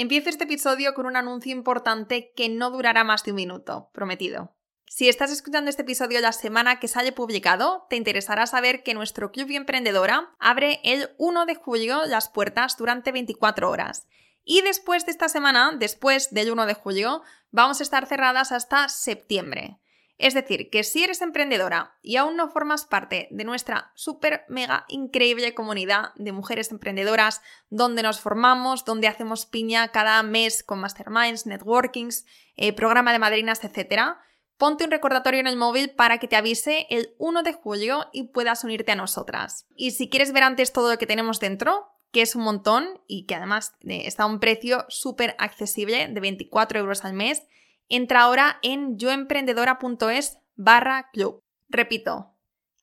[0.00, 4.54] Empiezo este episodio con un anuncio importante que no durará más de un minuto, prometido.
[4.86, 8.94] Si estás escuchando este episodio la semana que se haya publicado, te interesará saber que
[8.94, 14.06] nuestro Club Emprendedora abre el 1 de julio las puertas durante 24 horas.
[14.44, 18.88] Y después de esta semana, después del 1 de julio, vamos a estar cerradas hasta
[18.88, 19.80] septiembre.
[20.18, 24.84] Es decir, que si eres emprendedora y aún no formas parte de nuestra súper mega
[24.88, 27.40] increíble comunidad de mujeres emprendedoras,
[27.70, 32.26] donde nos formamos, donde hacemos piña cada mes con masterminds, networkings,
[32.56, 34.16] eh, programa de madrinas, etc.,
[34.56, 38.24] ponte un recordatorio en el móvil para que te avise el 1 de julio y
[38.24, 39.68] puedas unirte a nosotras.
[39.76, 43.26] Y si quieres ver antes todo lo que tenemos dentro, que es un montón y
[43.26, 47.44] que además eh, está a un precio súper accesible de 24 euros al mes,
[47.88, 51.42] Entra ahora en yoemprendedora.es barra club.
[51.70, 52.34] Repito,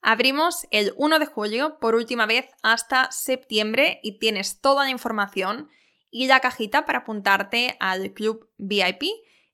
[0.02, 5.70] abrimos el 1 de julio por última vez hasta septiembre y tienes toda la información
[6.10, 9.04] y la cajita para apuntarte al club VIP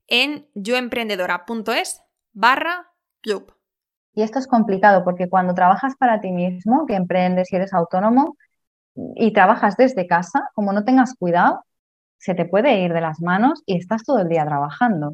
[0.07, 3.53] en yoemprendedora.es barra club.
[4.13, 8.38] Y esto es complicado porque cuando trabajas para ti mismo, que emprendes y eres autónomo
[9.15, 11.65] y trabajas desde casa, como no tengas cuidado,
[12.17, 15.13] se te puede ir de las manos y estás todo el día trabajando.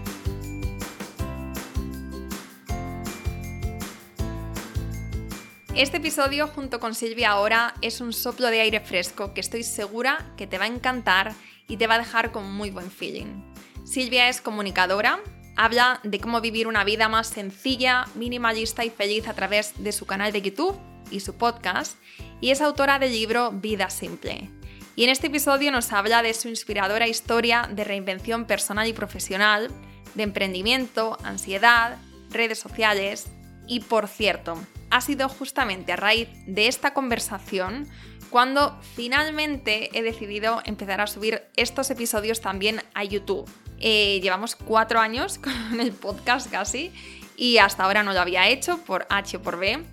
[5.75, 10.33] Este episodio junto con Silvia ahora es un soplo de aire fresco que estoy segura
[10.35, 11.33] que te va a encantar
[11.65, 13.41] y te va a dejar con muy buen feeling.
[13.85, 15.21] Silvia es comunicadora,
[15.55, 20.05] habla de cómo vivir una vida más sencilla, minimalista y feliz a través de su
[20.05, 20.77] canal de YouTube
[21.09, 21.97] y su podcast
[22.41, 24.49] y es autora del libro Vida Simple.
[24.97, 29.69] Y en este episodio nos habla de su inspiradora historia de reinvención personal y profesional,
[30.15, 31.97] de emprendimiento, ansiedad,
[32.29, 33.27] redes sociales
[33.67, 34.57] y por cierto,
[34.91, 37.87] ha sido justamente a raíz de esta conversación
[38.29, 43.49] cuando finalmente he decidido empezar a subir estos episodios también a YouTube.
[43.79, 45.37] Eh, llevamos cuatro años
[45.69, 46.93] con el podcast casi
[47.35, 49.83] y hasta ahora no lo había hecho por H o por B,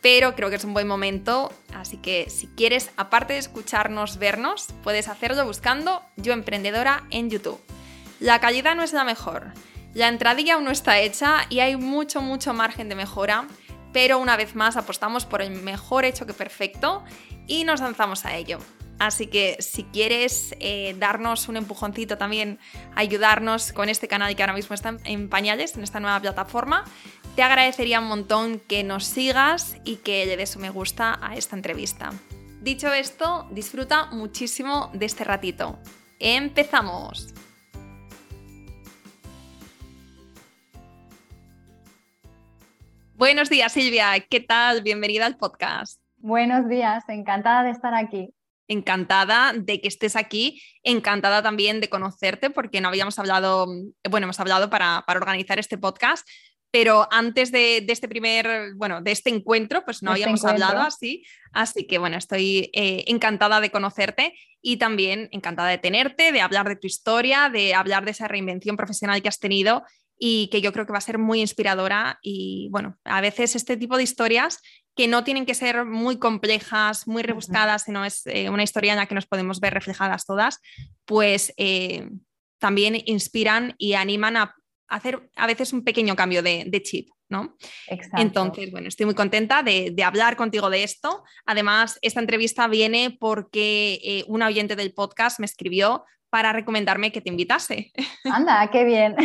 [0.00, 4.68] pero creo que es un buen momento, así que si quieres, aparte de escucharnos, vernos,
[4.82, 7.60] puedes hacerlo buscando Yo Emprendedora en YouTube.
[8.18, 9.52] La calidad no es la mejor,
[9.92, 13.48] la entradilla aún no está hecha y hay mucho, mucho margen de mejora,
[13.92, 17.04] pero una vez más apostamos por el mejor hecho que perfecto
[17.46, 18.58] y nos lanzamos a ello.
[19.00, 22.58] Así que si quieres eh, darnos un empujoncito también,
[22.94, 26.84] ayudarnos con este canal que ahora mismo está en pañales, en esta nueva plataforma,
[27.34, 31.34] te agradecería un montón que nos sigas y que le des un me gusta a
[31.34, 32.12] esta entrevista.
[32.60, 35.78] Dicho esto, disfruta muchísimo de este ratito.
[36.18, 37.32] ¡Empezamos!
[43.20, 44.18] Buenos días, Silvia.
[44.30, 44.80] ¿Qué tal?
[44.80, 46.00] Bienvenida al podcast.
[46.16, 48.32] Buenos días, encantada de estar aquí
[48.66, 53.66] encantada de que estés aquí, encantada también de conocerte, porque no habíamos hablado,
[54.08, 56.24] bueno, hemos hablado para, organizar este podcast,
[56.70, 61.24] pero antes de, este primer, bueno, de este encuentro, pues no este habíamos hablado así,
[61.52, 66.68] así que bueno, estoy eh, encantada de conocerte y también encantada de tenerte, de hablar
[66.68, 69.82] de tu historia, de hablar de esa reinvención profesional que has tenido
[70.22, 73.78] y que yo creo que va a ser muy inspiradora y bueno, a veces este
[73.78, 74.60] tipo de historias
[74.94, 78.98] que no tienen que ser muy complejas, muy rebuscadas, sino es eh, una historia en
[78.98, 80.60] la que nos podemos ver reflejadas todas,
[81.06, 82.10] pues eh,
[82.58, 84.54] también inspiran y animan a
[84.88, 87.56] hacer a veces un pequeño cambio de, chip, ¿no?
[88.18, 91.24] Entonces, bueno, estoy muy contenta de, hablar contigo de esto.
[91.46, 97.20] Además, esta entrevista viene porque eh, un oyente del podcast me escribió para recomendarme que
[97.20, 97.92] te invitase.
[98.24, 99.16] Anda, qué bien.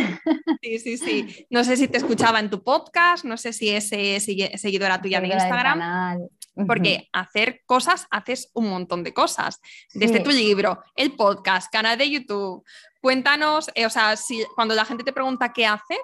[0.62, 1.46] Sí, sí, sí.
[1.50, 5.28] No sé si te escuchaba en tu podcast, no sé si es seguidora tuya de
[5.28, 6.28] Instagram.
[6.66, 9.60] Porque hacer cosas, haces un montón de cosas.
[9.94, 12.64] Desde tu libro, el podcast, canal de YouTube.
[13.02, 16.00] Cuéntanos, eh, o sea, si cuando la gente te pregunta qué haces,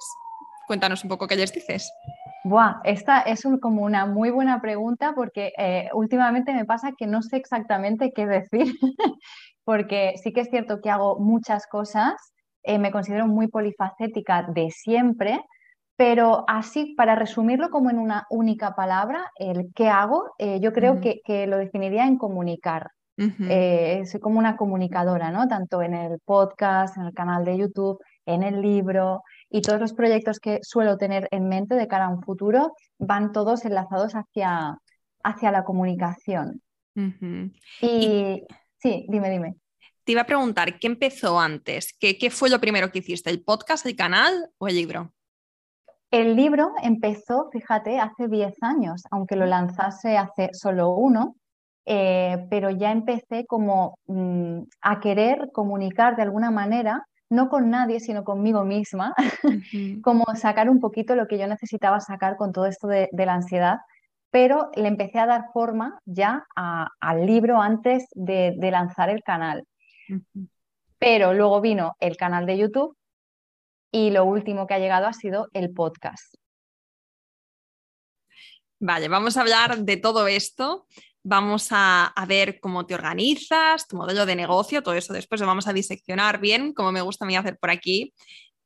[0.66, 1.90] cuéntanos un poco qué les dices.
[2.44, 7.22] Buah, esta es como una muy buena pregunta porque eh, últimamente me pasa que no
[7.22, 8.74] sé exactamente qué decir,
[9.64, 12.14] porque sí que es cierto que hago muchas cosas,
[12.62, 15.40] eh, me considero muy polifacética de siempre,
[15.96, 21.00] pero así, para resumirlo como en una única palabra, el qué hago, eh, yo creo
[21.00, 22.90] que, lo definiría en comunicar.
[23.16, 25.46] soy como una comunicadora, ¿no?
[25.46, 29.92] Tanto en el podcast, en el canal de YouTube, en el libro, y todos los
[29.92, 34.78] proyectos que suelo tener en mente de cara a un futuro van todos enlazados hacia,
[35.22, 36.62] hacia la comunicación.
[37.80, 38.44] y,
[38.82, 39.54] sí, dime, dime.
[40.04, 41.96] Te iba a preguntar, ¿qué empezó antes?
[41.98, 43.30] ¿Qué, ¿Qué fue lo primero que hiciste?
[43.30, 45.12] ¿El podcast, el canal o el libro?
[46.10, 51.36] El libro empezó, fíjate, hace 10 años, aunque lo lanzase hace solo uno,
[51.86, 57.98] eh, pero ya empecé como mm, a querer comunicar de alguna manera no con nadie,
[57.98, 59.14] sino conmigo misma,
[60.02, 63.78] como sacar un poquito lo que yo necesitaba sacar con todo esto de, la ansiedad,
[64.32, 69.68] pero le empecé a dar forma ya al libro antes de, lanzar el canal.
[70.98, 72.96] Pero luego vino el canal de YouTube
[73.92, 76.34] y lo último que ha llegado ha sido el podcast.
[78.80, 80.86] Vale, vamos a hablar de todo esto
[81.24, 85.68] vamos a, ver cómo te organizas, tu modelo de negocio, todo eso después lo vamos
[85.68, 88.12] a diseccionar bien, como me gusta a mí hacer por aquí.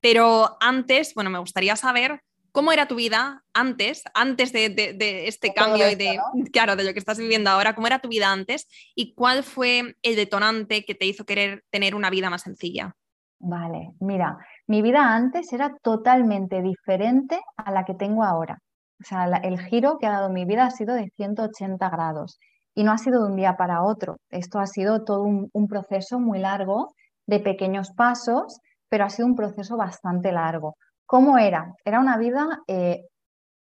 [0.01, 2.23] Pero antes, bueno, me gustaría saber
[2.57, 6.19] cómo era tu vida antes, antes de, este cambio y de,
[6.51, 9.97] claro, de lo que estás viviendo ahora, cómo era tu vida antes y cuál fue
[10.01, 12.97] el detonante que te hizo querer tener una vida más sencilla.
[13.39, 18.59] Vale, mira, mi vida antes era totalmente diferente a la que tengo ahora.
[19.03, 22.39] O sea, el giro que ha dado mi vida ha sido de 180 grados
[22.75, 24.17] y no ha sido de un día para otro.
[24.31, 26.95] Esto ha sido todo un, proceso muy largo
[27.27, 30.77] de pequeños pasos, pero ha sido un proceso bastante largo.
[31.07, 31.75] ¿Cómo era?
[31.85, 33.05] Era una vida eh,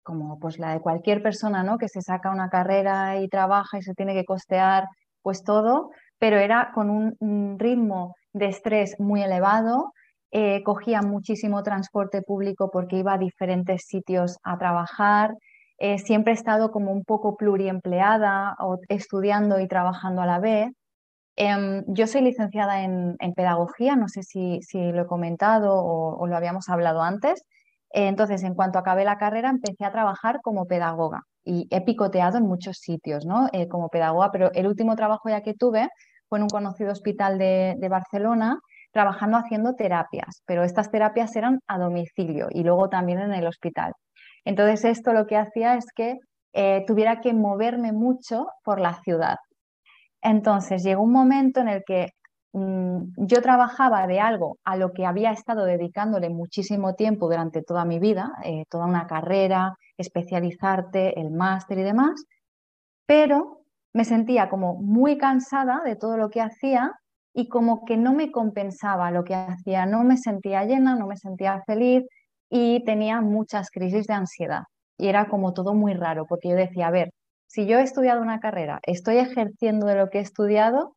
[0.03, 1.77] como pues la de cualquier persona, ¿no?
[1.77, 4.85] Que se saca una carrera y trabaja y se tiene que costear
[5.21, 9.93] pues todo, pero era con un ritmo de estrés muy elevado,
[10.31, 15.33] eh, cogía muchísimo transporte público porque iba a diferentes sitios a trabajar.
[15.79, 20.69] Eh, siempre he estado como un poco pluriempleada o estudiando y trabajando a la vez.
[21.41, 26.67] Em, yo soy licenciada en, pedagogía, no sé si, lo he comentado o, lo habíamos
[26.67, 27.43] hablado antes.
[27.93, 32.37] Eh, entonces, en cuanto acabé la carrera, empecé a trabajar como pedagoga y he picoteado
[32.37, 33.47] en muchos sitios ¿no?
[33.69, 35.87] como pedagoga, pero el último trabajo ya que tuve
[36.27, 38.59] fue en un conocido hospital de, de Barcelona
[38.91, 43.93] trabajando haciendo terapias, pero estas terapias eran a domicilio y luego también en el hospital.
[44.45, 46.17] Entonces esto lo que hacía es que
[46.53, 49.37] eh, tuviera que moverme mucho por la ciudad.
[50.21, 52.13] Entonces llegó un momento en el que
[52.53, 57.85] mm, yo trabajaba de algo a lo que había estado dedicándole muchísimo tiempo durante toda
[57.85, 62.23] mi vida, eh, toda una carrera, especializarte, el máster y demás,
[63.05, 63.61] pero
[63.93, 66.93] me sentía como muy cansada de todo lo que hacía
[67.33, 71.17] y como que no me compensaba lo que hacía, no me sentía llena, no me
[71.17, 72.05] sentía feliz
[72.49, 74.63] y tenía muchas crisis de ansiedad.
[74.97, 77.11] Y era como todo muy raro, porque yo decía, a ver,
[77.49, 80.95] si yo he estudiado una carrera, estoy ejerciendo de lo que he estudiado,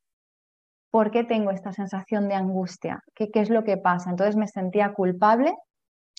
[0.90, 3.00] ¿por qué tengo esta sensación de angustia?
[3.14, 4.10] ¿Qué, es lo que pasa?
[4.10, 5.54] Entonces me sentía culpable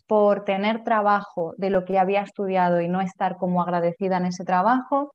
[0.07, 4.44] por tener trabajo de lo que había estudiado y no estar como agradecida en ese
[4.44, 5.13] trabajo.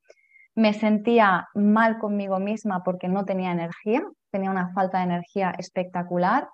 [0.55, 6.49] Me sentía mal conmigo misma porque no tenía energía, tenía una falta de energía espectacular,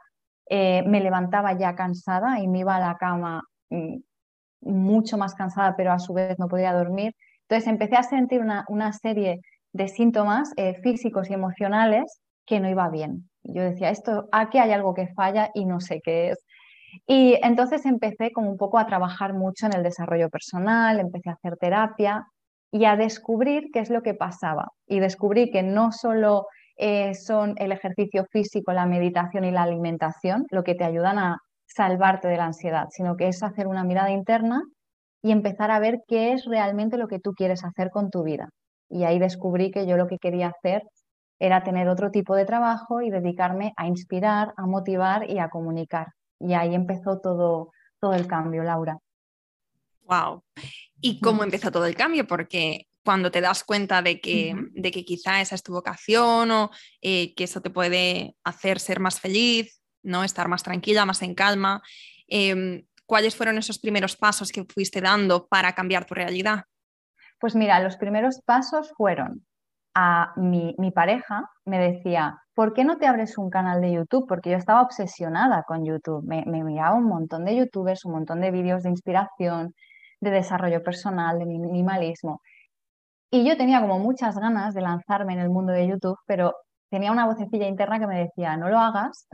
[0.48, 3.98] eh, me levantaba ya cansada y me iba a la cama mm,
[4.62, 7.14] mucho más cansada, pero a su vez no podía dormir.
[7.48, 9.40] Entonces empecé a sentir una, serie
[9.72, 13.28] de síntomas eh, físicos y emocionales que no iba bien.
[13.42, 16.38] Yo decía, esto, aquí hay algo que falla y no sé qué es.
[17.06, 21.34] Y entonces empecé como un poco a trabajar mucho en el desarrollo personal, empecé a
[21.34, 22.26] hacer terapia
[22.70, 24.68] y a descubrir qué es lo que pasaba.
[24.86, 26.46] Y descubrí que no solo
[26.76, 31.38] eh, son el ejercicio físico, la meditación y la alimentación, lo que te ayudan a
[31.66, 34.62] salvarte de la ansiedad, sino que es hacer una mirada interna
[35.24, 38.50] y empezar a ver qué es realmente lo que tú quieres hacer con tu vida.
[38.90, 40.82] Y ahí descubrí que yo lo que quería hacer
[41.38, 46.08] era tener otro tipo de trabajo y dedicarme a inspirar, a motivar y a comunicar.
[46.38, 48.98] Y ahí empezó todo, todo el cambio, Laura.
[50.02, 50.42] Wow.
[51.00, 52.26] ¿Y cómo empezó todo el cambio?
[52.26, 56.70] Porque cuando te das cuenta de que, de que quizá esa es tu vocación o
[57.00, 60.22] eh, que eso te puede hacer ser más feliz, ¿no?
[60.22, 61.82] estar más tranquila, más en calma.
[62.28, 66.64] Em, ¿Cuáles fueron esos primeros pasos que fuiste dando para cambiar tu realidad?
[67.38, 69.44] Pues mira, los primeros pasos fueron
[69.94, 74.26] a mi, pareja, me decía, ¿por qué no te abres un canal de YouTube?
[74.26, 78.40] Porque yo estaba obsesionada con YouTube, me, me miraba un montón de youtubers, un montón
[78.40, 79.74] de vídeos de inspiración,
[80.20, 82.40] de desarrollo personal, de minimalismo.
[83.30, 86.54] Y yo tenía como muchas ganas de lanzarme en el mundo de YouTube, pero
[86.90, 89.28] tenía una vocecilla interna que me decía, no lo hagas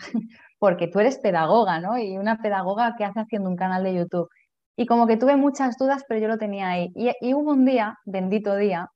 [0.60, 1.98] porque tú eres pedagoga, ¿no?
[1.98, 4.28] Y una pedagoga que hace haciendo un canal de YouTube.
[4.76, 6.92] Y como que tuve muchas dudas, pero yo lo tenía ahí.
[6.94, 8.88] Y, hubo un día, bendito día,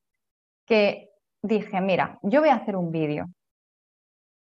[0.66, 1.10] que
[1.42, 3.26] dije, mira, yo voy a hacer un vídeo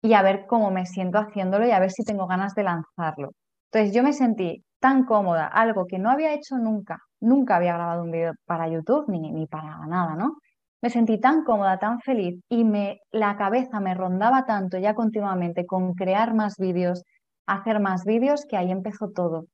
[0.01, 3.31] y a ver cómo me siento haciéndolo y a ver si tengo ganas de lanzarlo.
[3.71, 8.03] Entonces yo me sentí tan cómoda, algo que no había hecho nunca, nunca había grabado
[8.03, 10.37] un vídeo para YouTube ni, ni para nada, ¿no?
[10.81, 15.65] Me sentí tan cómoda, tan feliz y me, la cabeza me rondaba tanto ya continuamente
[15.65, 17.03] con crear más vídeos,
[17.47, 19.45] hacer más vídeos, que ahí empezó todo.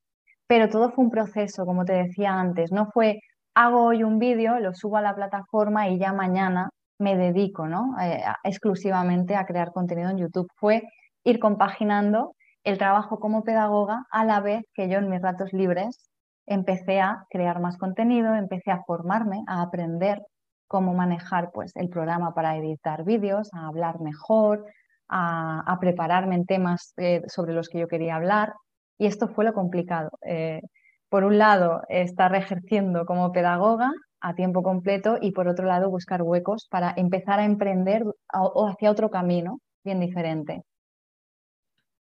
[0.48, 3.19] Pero todo fue un proceso, como te decía antes, no fue
[3.55, 6.69] hago hoy un vídeo, lo subo a la plataforma y ya mañana
[7.00, 7.96] me dedico ¿no?
[8.01, 10.48] Eh, exclusivamente a crear contenido en YouTube.
[10.55, 10.84] Fue
[11.24, 16.10] ir compaginando el trabajo como pedagoga a la vez que yo en mis ratos libres
[16.46, 20.22] empecé a crear más contenido, empecé a formarme, a aprender
[20.67, 24.65] cómo manejar pues, el programa para editar vídeos, a hablar mejor,
[25.10, 28.54] a, prepararme en temas eh, sobre los que yo quería hablar.
[28.98, 30.12] Y esto fue lo complicado.
[30.22, 30.62] Eh,
[31.10, 36.22] por un lado, estar ejerciendo como pedagoga a tiempo completo y por otro lado, buscar
[36.22, 40.63] huecos para empezar a emprender o hacia otro camino bien diferente.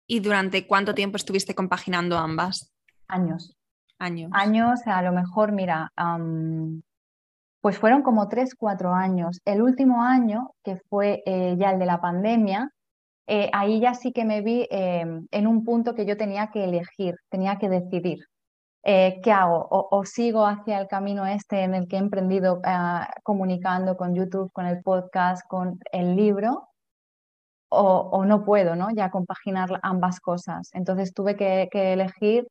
[0.06, 2.72] ¿Y durante cuánto tiempo estuviste compaginando ambas?
[3.06, 3.54] Años.
[3.98, 4.30] Años.
[4.32, 5.92] Años, a lo mejor, mira,
[7.60, 9.40] pues fueron como tres, cuatro años.
[9.44, 12.70] El último año, que fue eh, ya el de la pandemia,
[13.28, 16.64] eh, ahí ya sí que me vi em, en un punto que yo tenía que
[16.64, 18.20] elegir, tenía que decidir.
[18.84, 19.66] Eh, ¿qué hago?
[19.70, 24.50] O, sigo hacia el camino este en el que he emprendido ah, comunicando con YouTube,
[24.52, 26.68] con el podcast, con el libro,
[27.70, 28.88] o, no puedo, ¿no?
[28.94, 30.70] Ya compaginar ambas cosas.
[30.72, 32.48] Entonces tuve que, elegir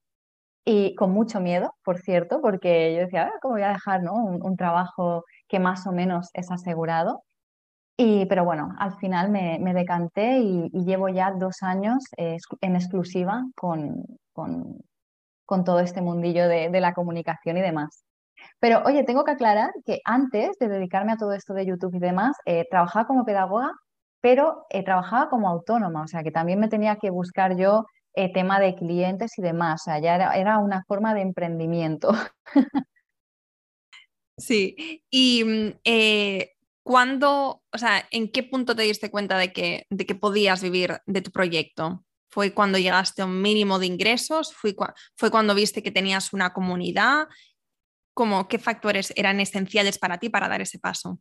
[0.65, 4.13] y con mucho miedo, por cierto, porque yo decía, ah, ¿cómo voy a dejar ¿no?
[4.15, 7.23] un, trabajo que más o menos es asegurado?
[7.99, 13.43] Y, pero bueno, al final me, decanté y, llevo ya dos años eh, en exclusiva
[13.55, 18.05] con, con, todo este mundillo de, la comunicación y demás.
[18.59, 21.99] Pero oye, tengo que aclarar que antes de dedicarme a todo esto de YouTube y
[21.99, 23.71] demás, eh, trabajaba como pedagoga,
[24.21, 27.85] pero eh, trabajaba como autónoma, o sea que también me tenía que buscar yo
[28.33, 32.11] tema de clientes y demás, o sea, ya era, una forma de emprendimiento.
[34.39, 35.79] Sí, y mm,
[36.87, 41.01] ¿cuándo, o sea, en qué punto te diste cuenta de que, de que podías vivir
[41.05, 42.05] de tu proyecto?
[42.29, 44.53] ¿Fue cuando llegaste a un mínimo de ingresos?
[44.53, 44.73] ¿Fue,
[45.17, 47.27] fue cuando viste que tenías una comunidad?
[48.13, 51.19] ¿Cómo, ¿Qué factores eran esenciales para ti para dar ese paso?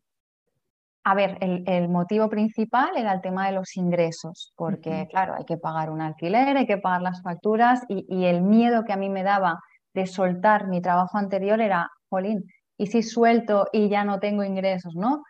[1.02, 5.56] A ver, el, motivo principal era el tema de los ingresos, porque claro, hay que
[5.56, 9.08] pagar un alquiler, hay que pagar las facturas y, y, el miedo que a mí
[9.08, 9.58] me daba
[9.94, 12.44] de soltar mi trabajo anterior era, jolín,
[12.78, 15.22] ¿y si suelto y ya no tengo ingresos, no?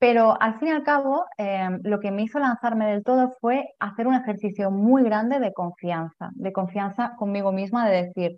[0.00, 3.66] Pero al fin y al cabo, em, lo que me hizo lanzarme del todo fue
[3.78, 8.36] hacer un ejercicio muy grande de confianza, de confianza conmigo misma, de decir,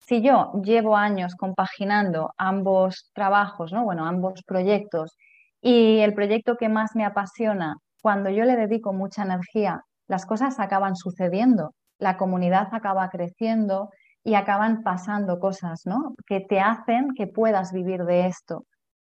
[0.00, 3.84] si yo llevo años compaginando ambos trabajos, ¿no?
[3.84, 5.16] bueno, ambos proyectos,
[5.60, 10.60] y el proyecto que más me apasiona, cuando yo le dedico mucha energía, las cosas
[10.60, 13.90] acaban sucediendo, la comunidad acaba creciendo
[14.22, 16.14] y acaban pasando cosas, ¿no?
[16.26, 18.64] Que te hacen que puedas vivir de esto.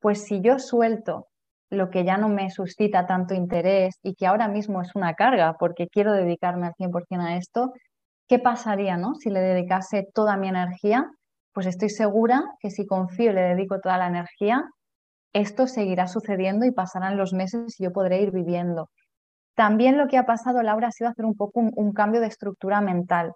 [0.00, 1.26] Pues si yo suelto
[1.70, 5.56] lo que ya no me suscita tanto interés y que ahora mismo es una carga
[5.58, 7.72] porque quiero dedicarme al 100% a esto,
[8.28, 9.14] ¿qué pasaría no?
[9.14, 11.10] si le dedicase toda mi energía?
[11.52, 14.64] Pues estoy segura que si confío y le dedico toda la energía,
[15.32, 18.90] esto seguirá sucediendo y pasarán los meses y yo podré ir viviendo.
[19.54, 22.80] También lo que ha pasado, Laura, ha sido hacer un poco un, cambio de estructura
[22.80, 23.32] mental.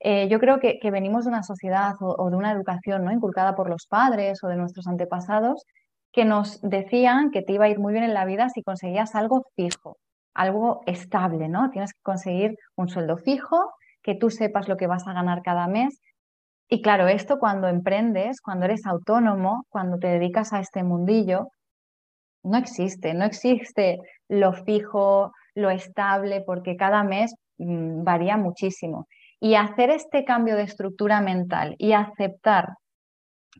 [0.00, 3.12] Eh, yo creo que, venimos de una sociedad o, o, de una educación ¿no?
[3.12, 5.64] inculcada por los padres o de nuestros antepasados
[6.12, 9.14] que nos decían que te iba a ir muy bien en la vida si conseguías
[9.14, 9.98] algo fijo,
[10.34, 11.70] algo estable, ¿no?
[11.70, 15.66] Tienes que conseguir un sueldo fijo, que tú sepas lo que vas a ganar cada
[15.68, 16.00] mes.
[16.68, 21.48] Y claro, esto cuando emprendes, cuando eres autónomo, cuando te dedicas a este mundillo,
[22.42, 23.98] no existe, no existe
[24.28, 29.06] lo fijo, lo estable, porque cada mes mm, varía muchísimo.
[29.40, 32.74] Y hacer este cambio de estructura mental y aceptar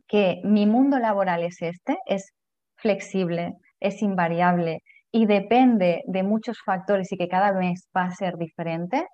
[0.07, 2.33] que mi mundo laboral es este, es
[2.81, 4.79] flexible, es invariable
[5.11, 9.05] y depende de muchos factores y que cada mes va a ser diferente,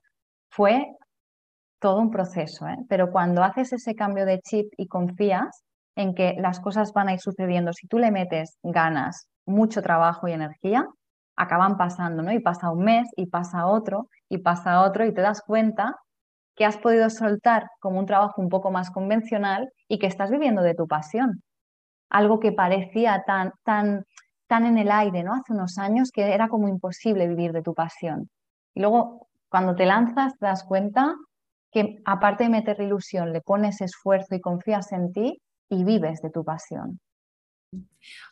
[0.49, 0.87] fue
[1.79, 2.67] todo un proceso.
[2.67, 2.77] ¿eh?
[2.89, 5.63] Pero cuando haces ese cambio de chip y confías
[5.95, 10.27] en que las cosas van a ir sucediendo, si tú le metes ganas, mucho trabajo
[10.27, 10.85] y energía,
[11.35, 12.31] acaban pasando, ¿no?
[12.33, 15.95] Y pasa un mes y pasa otro y pasa otro y te das cuenta
[16.55, 20.63] que has podido soltar como un trabajo un poco más convencional y que estás viviendo
[20.63, 21.43] de tu pasión
[22.09, 24.05] algo que parecía tan, tan,
[24.47, 25.33] tan en el aire, ¿no?
[25.33, 28.29] Hace unos años que era como imposible vivir de tu pasión.
[28.73, 31.15] Y luego, cuando te lanzas, te das cuenta
[31.71, 36.29] que aparte de meter ilusión, le pones esfuerzo y confías en ti y vives de
[36.29, 36.99] tu pasión.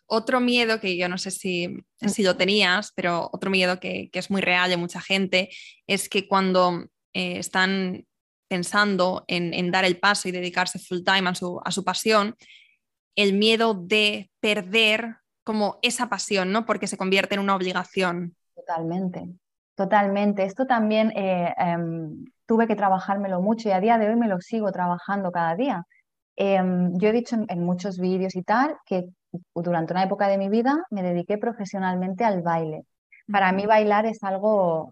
[0.07, 4.31] Otro miedo que yo no sé si, si lo tenías, pero otro miedo que, es
[4.31, 5.49] muy real de mucha gente
[5.87, 8.05] es que cuando eh, están
[8.47, 12.35] pensando en, dar el paso y dedicarse full time a su, a su pasión,
[13.15, 16.65] el miedo de perder como esa pasión, ¿no?
[16.65, 18.35] Porque se convierte en una obligación.
[18.55, 19.29] Totalmente,
[19.75, 20.43] totalmente.
[20.43, 24.41] Esto también eh, em, tuve que trabajármelo mucho y a día de hoy me lo
[24.41, 25.85] sigo trabajando cada día.
[26.35, 29.09] Em, yo he dicho en, muchos vídeos y tal que
[29.53, 32.83] durante una época de mi vida me dediqué profesionalmente al baile.
[33.31, 34.91] Para mí bailar es algo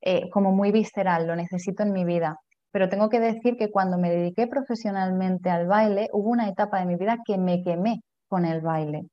[0.00, 2.38] eh, como muy visceral, lo necesito en mi vida.
[2.74, 6.86] Pero tengo que decir que cuando me dediqué profesionalmente al baile, hubo una etapa de
[6.86, 9.06] mi vida que me quemé con el baile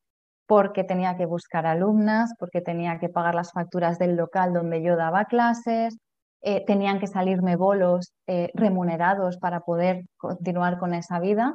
[0.48, 4.96] porque tenía que buscar alumnas, porque tenía que pagar las facturas del local donde yo
[4.96, 5.96] daba clases,
[6.41, 11.53] eh, tenían que salirme bolos eh, remunerados para poder continuar con esa vida.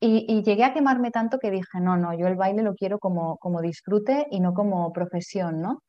[0.00, 3.36] y, llegué a quemarme tanto que dije, no, no, yo el baile lo quiero como,
[3.38, 5.82] como disfrute y no como profesión, ¿no?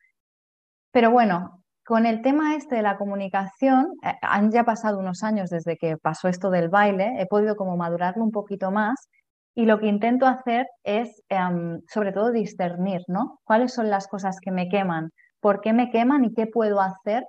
[0.91, 5.50] Pero bueno, con el tema este de la comunicación, eh, han ya pasado unos años
[5.50, 9.08] desde que pasó esto del baile, he podido como madurarlo un poquito más
[9.54, 13.39] y lo que intento hacer es, em, sobre todo, discernir, ¿no?
[13.46, 15.12] ¿Cuáles son las cosas que me queman?
[15.39, 17.24] ¿Por qué me queman y qué puedo hacer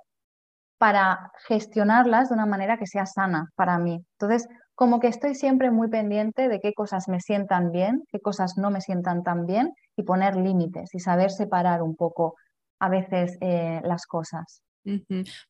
[0.79, 4.03] para gestionarlas de una manera que sea sana para mí?
[4.19, 8.57] Entonces, como que estoy siempre muy pendiente de qué cosas me sientan bien, qué cosas
[8.57, 12.35] no me sientan tan bien y poner límites y saber separar un poco
[12.79, 14.63] a veces eh, las cosas.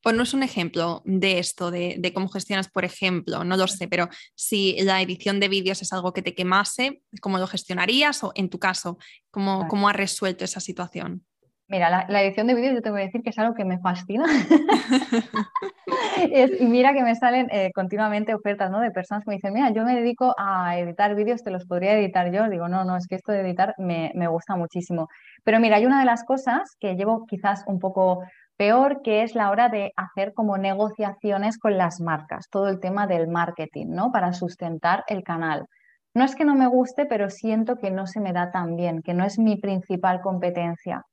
[0.02, 4.76] Ponnos un ejemplo de esto, de, cómo gestionas, por ejemplo, no lo sé, pero si
[4.82, 8.24] la edición de vídeos es algo que te quemase, ¿cómo lo gestionarías?
[8.24, 8.98] O en tu caso,
[9.30, 11.24] ¿cómo, cómo has resuelto esa situación?
[11.70, 14.26] Mira, la, edición de vídeos yo tengo que decir que es algo que me fascina.
[16.60, 18.80] y mira que me salen eh, continuamente ofertas ¿no?
[18.80, 21.94] de personas que me dicen, mira, yo me dedico a editar vídeos, te los podría
[21.94, 22.50] editar yo.
[22.50, 25.10] Digo, no, no, es que esto de editar me, me gusta muchísimo.
[25.44, 28.24] Pero mira, hay una de las cosas que llevo quizás un poco
[28.56, 33.08] peor que es la hora de hacer como negociaciones con las marcas, todo el tema
[33.08, 34.12] del marketing, ¿no?
[34.12, 35.66] Para sustentar el canal.
[36.14, 39.02] No es que no me guste, pero siento que no se me da tan bien,
[39.04, 41.04] que no es mi principal competencia.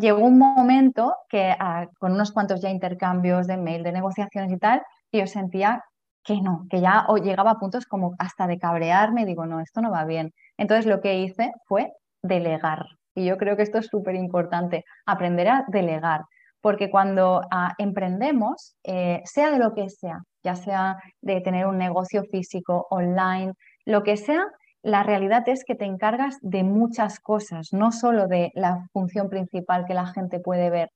[0.00, 4.58] Llegó un momento que ah, con unos cuantos ya intercambios de mail, de negociaciones y
[4.58, 4.82] tal,
[5.12, 5.84] yo sentía
[6.24, 9.90] que no, que ya llegaba a puntos como hasta de cabrearme digo, no, esto no
[9.90, 10.32] va bien.
[10.56, 12.86] Entonces lo que hice fue delegar.
[13.14, 16.22] Y yo creo que esto es súper importante, aprender a delegar
[16.60, 21.78] porque cuando ah, emprendemos, eh, sea de lo que sea, ya sea de tener un
[21.78, 23.54] negocio físico, online,
[23.86, 24.44] lo que sea,
[24.82, 29.84] la realidad es que te encargas de muchas cosas, no solo de la función principal
[29.86, 30.90] que la gente puede ver.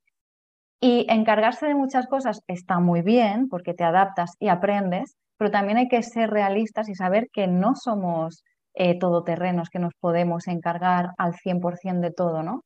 [0.81, 5.79] Y encargarse de muchas cosas está muy bien porque te adaptas y aprendes, pero también
[5.79, 8.44] hay que ser realistas y saber que no somos
[8.75, 12.64] eh, todoterrenos, que nos podemos encargar al 100% de todo, ¿no?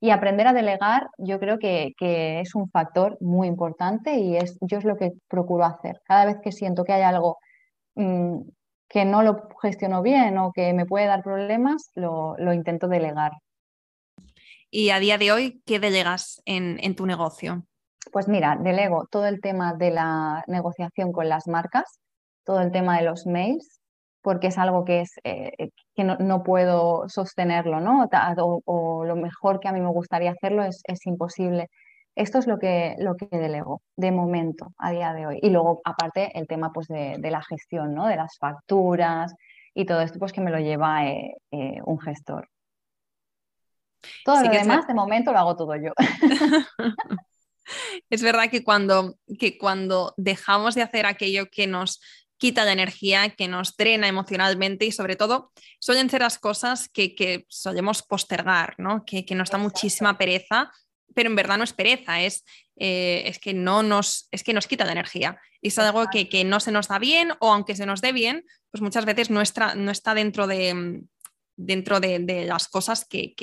[0.00, 4.78] Y aprender a delegar yo creo que, es un factor muy importante y es, yo
[4.78, 6.00] es lo que procuro hacer.
[6.04, 7.38] Cada vez que siento que hay algo
[7.96, 8.40] mm,
[8.88, 13.32] que no lo gestiono bien o que me puede dar problemas, lo, intento delegar.
[14.70, 17.64] ¿Y a día de hoy qué delegas en, en tu negocio?
[18.12, 22.00] Pues mira, delego todo el tema de la negociación con las marcas,
[22.44, 23.78] todo el tema de los mails,
[24.22, 28.06] porque es algo que, es, eh, eh, que no, puedo sostenerlo, ¿no?
[28.36, 31.68] O, lo mejor que a mí me gustaría hacerlo es, imposible.
[32.18, 35.38] Esto es lo que, lo que delego de momento, a día de hoy.
[35.40, 38.08] Y luego, aparte, el tema pues, de, la gestión, ¿no?
[38.08, 39.36] De las facturas
[39.72, 41.36] y todo esto, pues que me lo lleva eh,
[41.84, 42.50] un gestor.
[44.24, 45.92] Todo lo demás, de momento, lo hago todo yo.
[48.10, 52.00] es verdad que cuando, que cuando dejamos de hacer aquello que nos
[52.36, 57.46] quita la energía, que nos drena emocionalmente y sobre todo suelen ser las cosas que,
[57.48, 59.04] solemos postergar, ¿no?
[59.04, 60.72] que, nos da muchísima pereza,
[61.14, 62.44] pero en verdad no es pereza, es,
[62.76, 65.40] eh, es, que, no nos, es que nos quita la energía.
[65.60, 68.44] Y es algo que, no se nos da bien o aunque se nos dé bien,
[68.70, 71.02] pues muchas veces no está, no está dentro, de,
[71.56, 73.34] dentro de, las cosas que,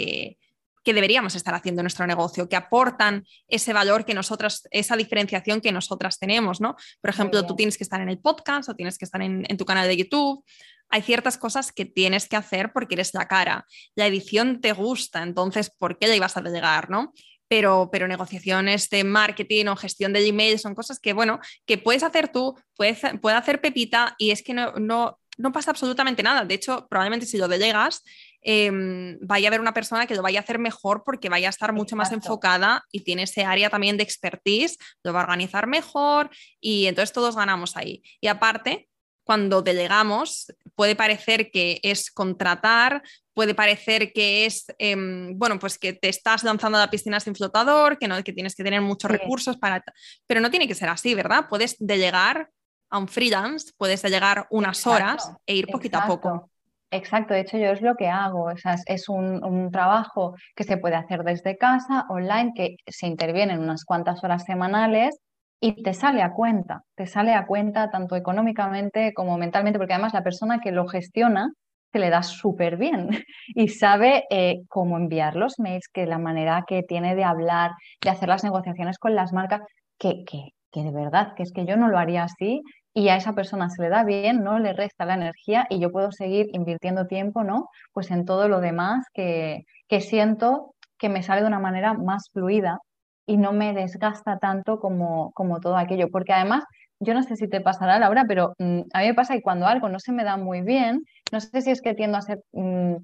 [0.86, 5.60] que deberíamos estar haciendo en nuestro negocio, que aportan ese valor que nosotras, esa diferenciación
[5.60, 6.76] que nosotras tenemos, ¿no?
[7.02, 9.66] Por ejemplo, tú tienes que estar en el podcast o tienes que estar en, tu
[9.66, 10.46] canal de YouTube.
[10.90, 13.66] Hay ciertas cosas que tienes que hacer porque eres la cara.
[13.96, 17.14] La edición te gusta, entonces, ¿por qué la ibas a delegar, no?
[17.48, 22.04] Pero, pero, negociaciones de marketing o gestión de email son cosas que, bueno, que puedes
[22.04, 26.46] hacer tú, puedes, puede hacer Pepita y es que no, no, no pasa absolutamente nada.
[26.46, 28.04] De hecho, probablemente si lo delegas,
[28.42, 31.50] em, vaya a haber una persona que lo vaya a hacer mejor porque vaya a
[31.50, 35.68] estar mucho más enfocada y tiene ese área también de expertise, lo va a organizar
[35.68, 36.30] mejor
[36.60, 38.02] y entonces todos ganamos ahí.
[38.22, 38.88] Y aparte,
[39.26, 43.02] cuando delegamos, puede parecer que es contratar,
[43.34, 47.36] puede parecer que es, em, bueno, pues que te estás lanzando a la piscina sin
[47.36, 49.84] flotador, que, no, que tienes que tener muchos recursos para...
[50.28, 51.48] Pero no tiene que ser así, ¿verdad?
[51.50, 52.50] Puedes delegar
[52.90, 56.50] a un freelance, puedes delegar unas horas e ir poquito a poco.
[56.92, 60.64] Exacto, de hecho yo es lo que hago, o sea, es, un, un, trabajo que
[60.64, 65.20] se puede hacer desde casa, online, que se interviene en unas cuantas horas semanales
[65.66, 70.14] y te sale a cuenta, te sale a cuenta tanto económicamente como mentalmente, porque además
[70.14, 71.52] la persona que lo gestiona
[71.92, 73.10] se le da súper bien
[73.48, 77.72] y sabe eh, cómo enviar los mails, que la manera que tiene de hablar,
[78.04, 79.62] de hacer las negociaciones con las marcas,
[79.98, 82.62] que, que, que de verdad, que es que yo no lo haría así
[82.94, 85.92] y a esa persona se le da bien, no le resta la energía y yo
[85.92, 87.70] puedo seguir invirtiendo tiempo, ¿no?
[87.92, 92.30] Pues en todo lo demás que, que siento que me sale de una manera más
[92.32, 92.78] fluida
[93.26, 96.10] y no me desgasta tanto como, como todo aquello.
[96.10, 96.64] Porque además,
[97.00, 99.68] yo no sé si te pasará, Laura, pero mm, a mí me pasa que cuando
[99.68, 102.42] algo no se me da muy bien, no sé si es que tiendo a ser
[102.54, 102.96] mm,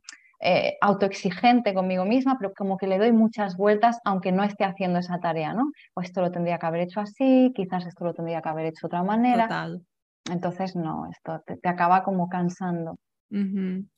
[0.43, 4.99] eh, autoexigente conmigo misma, pero como que le doy muchas vueltas aunque no esté haciendo
[4.99, 5.71] esa tarea, ¿no?
[5.93, 8.87] O esto lo tendría que haber hecho así, quizás esto lo tendría que haber hecho
[8.87, 9.47] de otra manera.
[10.31, 12.97] Entonces, no, esto te, acaba como cansando.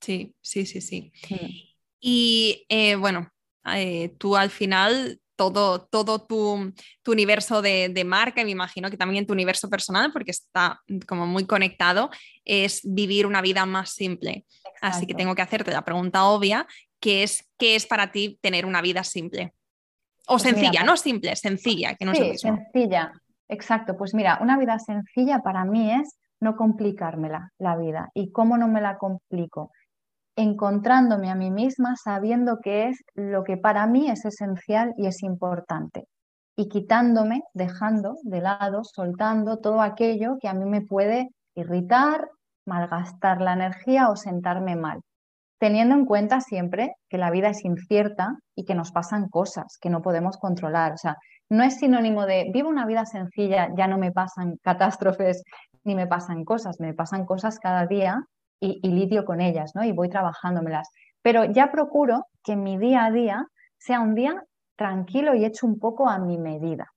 [0.01, 1.11] Sí, sí, sí, sí.
[1.99, 3.29] Y eh, bueno,
[3.73, 6.73] eh, tú al final todo, todo tu,
[7.07, 11.45] universo de, marca, y me imagino que también tu universo personal, porque está como muy
[11.45, 12.09] conectado,
[12.45, 14.45] es vivir una vida más simple.
[14.81, 16.67] Así que tengo que hacerte la pregunta obvia,
[16.99, 19.53] que es, ¿qué es para ti tener una vida simple?
[20.27, 23.11] O pues sencilla, no simple, sencilla, que no sí, sencilla,
[23.49, 23.97] exacto.
[23.97, 28.09] Pues mira, una vida sencilla para mí es no complicármela la vida.
[28.13, 29.71] ¿Y cómo no me la complico?
[30.35, 35.23] Encontrándome a mí misma sabiendo que es lo que para mí es esencial y es
[35.23, 36.07] importante.
[36.55, 42.27] Y quitándome, dejando de lado, soltando todo aquello que a mí me puede irritar,
[42.65, 45.01] malgastar la energía o sentarme mal.
[45.59, 49.89] Teniendo en cuenta siempre que la vida es incierta y que nos pasan cosas que
[49.89, 50.93] no podemos controlar.
[50.93, 51.15] O sea,
[51.49, 55.43] no es sinónimo de vivo una vida sencilla, ya no me pasan catástrofes
[55.83, 58.23] ni me pasan cosas, me pasan cosas cada día
[58.63, 59.83] y, lidio con ellas, ¿no?
[59.83, 60.89] Y voy trabajándomelas.
[61.21, 63.45] Pero ya procuro que mi día a día
[63.77, 64.43] sea un día
[64.75, 66.87] tranquilo y hecho un poco a mi medida.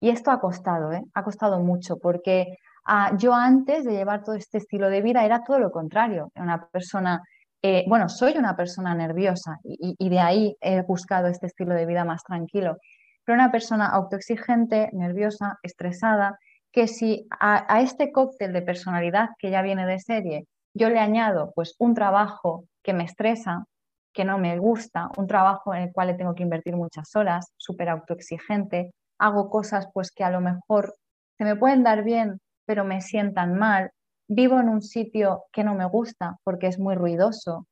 [0.00, 1.02] Y esto ha costado, ¿eh?
[1.14, 5.44] Ha costado mucho porque ah, yo antes de llevar todo este estilo de vida era
[5.44, 6.30] todo lo contrario.
[6.34, 7.22] una persona,
[7.62, 12.04] eh, bueno, soy una persona nerviosa y, de ahí he buscado este estilo de vida
[12.04, 12.78] más tranquilo.
[13.24, 16.38] Pero una persona autoexigente, nerviosa, estresada,
[16.72, 21.52] que si a este cóctel de personalidad que ya viene de serie yo le añado
[21.54, 23.66] pues un trabajo que me estresa,
[24.12, 27.52] que no me gusta, un trabajo en el cual le tengo que invertir muchas horas,
[27.56, 30.94] súper autoexigente, hago cosas pues que a lo mejor
[31.38, 33.90] se me pueden dar bien, pero me sientan mal,
[34.28, 37.66] vivo en un sitio que no me gusta porque es muy ruidoso,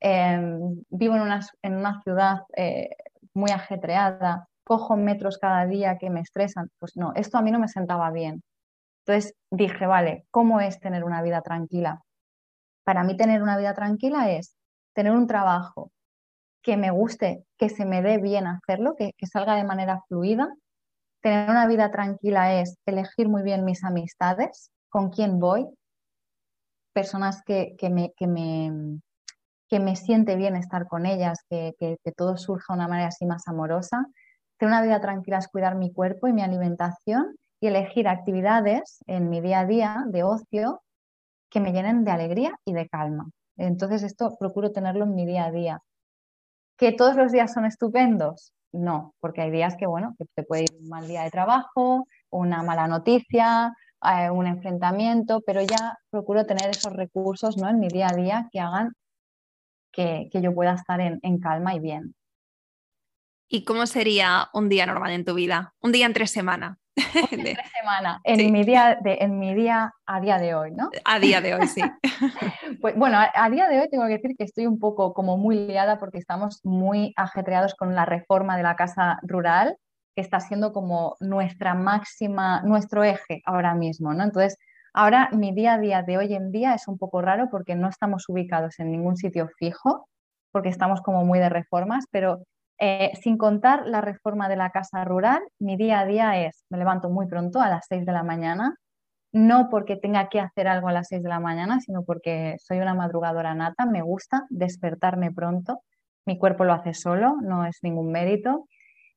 [0.00, 2.90] em, vivo en una, en una ciudad eh,
[3.34, 7.58] muy ajetreada, cojo metros cada día que me estresan, pues no, esto a mí no
[7.58, 8.42] me sentaba bien.
[9.06, 12.00] Entonces dije, vale, ¿cómo es tener una vida tranquila?
[12.84, 14.56] Para mí tener una vida tranquila es
[14.94, 15.90] tener un trabajo
[16.62, 20.48] que me guste, que se me dé bien hacerlo, que, salga de manera fluida.
[21.20, 25.66] Tener una vida tranquila es elegir muy bien mis amistades, con quién voy,
[26.94, 29.00] personas que, me, que, me,
[29.68, 33.26] que me siente bien estar con ellas, que, que, todo surja de una manera así
[33.26, 34.06] más amorosa.
[34.56, 39.28] Tener una vida tranquila es cuidar mi cuerpo y mi alimentación y elegir actividades en
[39.28, 40.80] mi día a día de ocio
[41.54, 43.30] que me llenen de alegría y de calma.
[43.56, 45.80] Entonces esto procuro tenerlo en mi día a día.
[46.76, 48.52] ¿Que todos los días son estupendos?
[48.72, 52.08] No, porque hay días que, bueno, que te puede ir un mal día de trabajo,
[52.30, 57.68] una mala noticia, eh, un enfrentamiento, pero ya procuro tener esos recursos ¿no?
[57.68, 58.92] en mi día a día que hagan
[59.92, 62.16] que, yo pueda estar en, en calma y bien.
[63.48, 65.72] ¿Y cómo sería un día normal en tu vida?
[65.80, 66.80] Un día entre semana.
[67.80, 70.90] semana, en, mi día de, en mi día a día de hoy, ¿no?
[71.04, 71.82] A día de hoy, sí.
[72.80, 75.66] pues, bueno, a, día de hoy tengo que decir que estoy un poco como muy
[75.66, 79.76] liada porque estamos muy ajetreados con la reforma de la casa rural,
[80.14, 84.22] que está siendo como nuestra máxima, nuestro eje ahora mismo, ¿no?
[84.22, 84.56] Entonces,
[84.92, 87.88] ahora mi día a día de hoy en día es un poco raro porque no
[87.88, 90.08] estamos ubicados en ningún sitio fijo,
[90.52, 92.44] porque estamos como muy de reformas, pero
[92.78, 96.78] eh, sin contar la reforma de la casa rural, mi día a día es, me
[96.78, 98.76] levanto muy pronto, a las 6 de la mañana,
[99.32, 102.78] no porque tenga que hacer algo a las 6 de la mañana, sino porque soy
[102.78, 105.82] una madrugadora nata, me gusta despertarme pronto,
[106.26, 108.66] mi cuerpo lo hace solo, no es ningún mérito,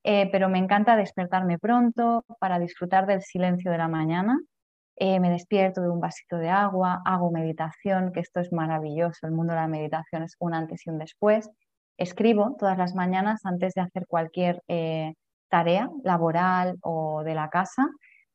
[0.04, 4.40] eh, pero me encanta despertarme pronto para disfrutar del silencio de la mañana.
[4.96, 9.34] Eh, me despierto de un vasito de agua, hago meditación, que esto es maravilloso, el
[9.34, 11.50] mundo de la meditación es un antes y un después.
[11.98, 15.14] Escribo todas las mañanas antes de hacer cualquier eh,
[15.50, 17.88] tarea laboral o de la casa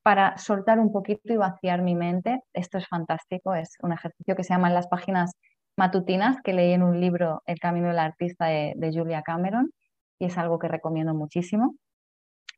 [0.03, 2.41] para soltar un poquito y vaciar mi mente.
[2.53, 5.33] Esto es fantástico, es un ejercicio que se llama en las páginas
[5.77, 9.71] matutinas que leí en un libro El Camino del Artista de, de Julia Cameron
[10.19, 11.77] y es algo que recomiendo muchísimo.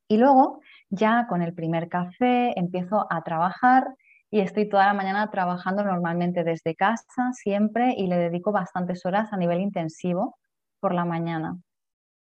[0.08, 3.84] Y luego ya con el primer café empiezo a trabajar
[4.30, 9.32] y estoy toda la mañana trabajando normalmente desde casa siempre y le dedico bastantes horas
[9.32, 10.36] a nivel intensivo
[10.84, 11.56] por la mañana.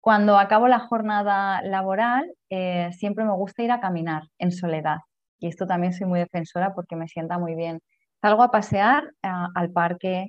[0.01, 4.97] Cuando acabo la jornada laboral, eh, siempre me gusta ir a caminar en soledad.
[5.39, 7.79] Y esto también soy muy defensora porque me sienta muy bien.
[8.21, 10.27] Salgo a pasear al parque.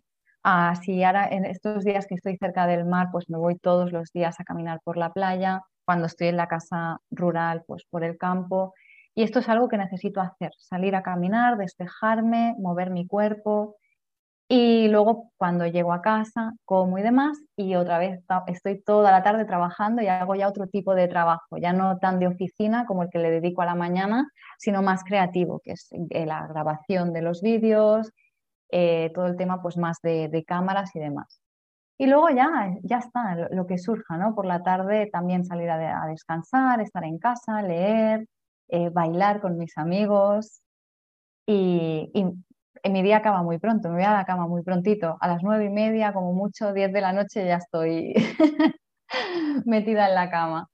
[0.83, 4.11] si ahora en estos días que estoy cerca del mar, pues me voy todos los
[4.13, 5.61] días a caminar por la playa.
[5.85, 8.73] Cuando estoy en la casa rural, pues por el campo.
[9.15, 13.77] Y esto es algo que necesito hacer, salir a caminar, despejarme, mover mi cuerpo,
[14.55, 19.23] y luego cuando llego a casa, como y demás, y otra vez estoy toda la
[19.23, 23.03] tarde trabajando y hago ya otro tipo de trabajo, ya no tan de oficina como
[23.05, 27.15] el que le dedico a la mañana, sino más creativo, que es eh, la grabación
[27.15, 28.11] de los vídeos,
[28.71, 31.41] eh, todo el tema pues más de, cámaras y demás.
[31.97, 34.35] Y luego ya, ya está, lo, que surja, ¿no?
[34.35, 38.27] Por la tarde también salir a, descansar, estar en casa, leer,
[38.69, 40.61] eh, bailar con mis amigos
[41.47, 42.13] y,
[42.91, 45.67] mi día acaba muy pronto, me voy a la cama muy prontito, a las nueve
[45.67, 48.15] y media, como mucho, diez de la noche ya estoy
[49.65, 50.69] metida en la cama.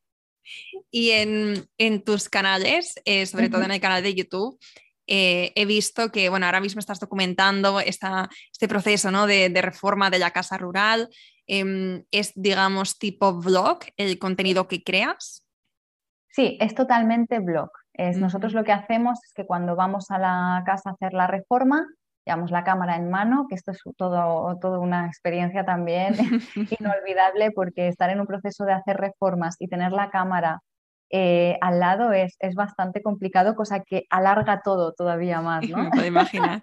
[0.90, 4.58] Y en, tus canales, eh, sobre todo en el canal de YouTube,
[5.06, 9.26] eh, he visto que, bueno, ahora mismo estás documentando esta, este proceso ¿no?
[9.26, 11.08] de, reforma de la casa rural.
[11.46, 15.46] Em, ¿Es, digamos, tipo blog el contenido que creas?
[16.30, 17.70] Sí, es totalmente blog.
[17.98, 21.26] Es, Nosotros lo que hacemos es que cuando vamos a la casa a hacer la
[21.26, 21.84] reforma,
[22.24, 26.14] llevamos la cámara en mano, que esto es todo, toda una experiencia también
[26.80, 30.60] inolvidable porque estar en un proceso de hacer reformas y tener la cámara
[31.10, 35.90] eh, al lado es, es, bastante complicado, cosa que alarga todo todavía más, ¿no?
[35.90, 36.62] puedo imaginar.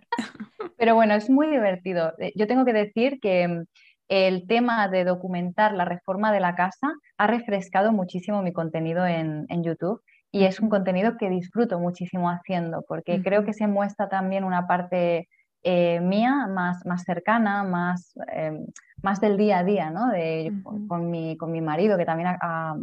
[0.78, 2.14] Pero bueno, es muy divertido.
[2.20, 3.64] Eh, yo tengo que decir que mm,
[4.08, 9.48] el tema de documentar la reforma de la casa ha refrescado muchísimo mi contenido en,
[9.50, 10.02] en YouTube
[10.36, 14.68] y es un contenido que disfruto muchísimo haciendo porque creo que se muestra también una
[14.68, 15.30] parte
[15.64, 18.60] eh, mía más, más cercana, más, eh,
[19.02, 20.10] más del día a día, ¿no?
[20.10, 20.52] De,
[20.90, 22.76] con, mi, con mi marido, que también ha,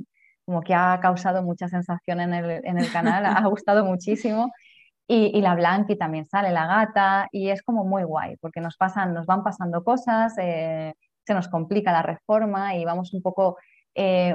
[0.46, 4.50] como que ha causado mucha sensación en el, en el canal, ha gustado muchísimo.
[5.06, 8.78] Y, y, la Blanqui también sale, la gata, y es como muy guay, porque nos,
[8.78, 10.94] pasan, nos van pasando cosas, eh,
[11.26, 13.58] se nos complica la reforma y vamos un poco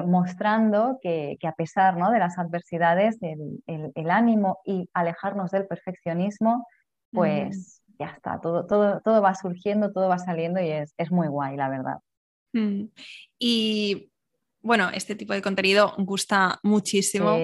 [0.06, 2.12] mostrando que, que, a pesar ¿no?
[2.12, 6.66] de las adversidades, el, el, el, ánimo y alejarnos del perfeccionismo,
[7.12, 11.56] pues, ya está, todo, todo, todo va surgiendo, todo va saliendo y es, muy guay,
[11.58, 11.98] la verdad.
[12.54, 12.90] Mm.
[13.40, 14.12] Y
[14.62, 17.38] bueno, este tipo de contenido gusta muchísimo.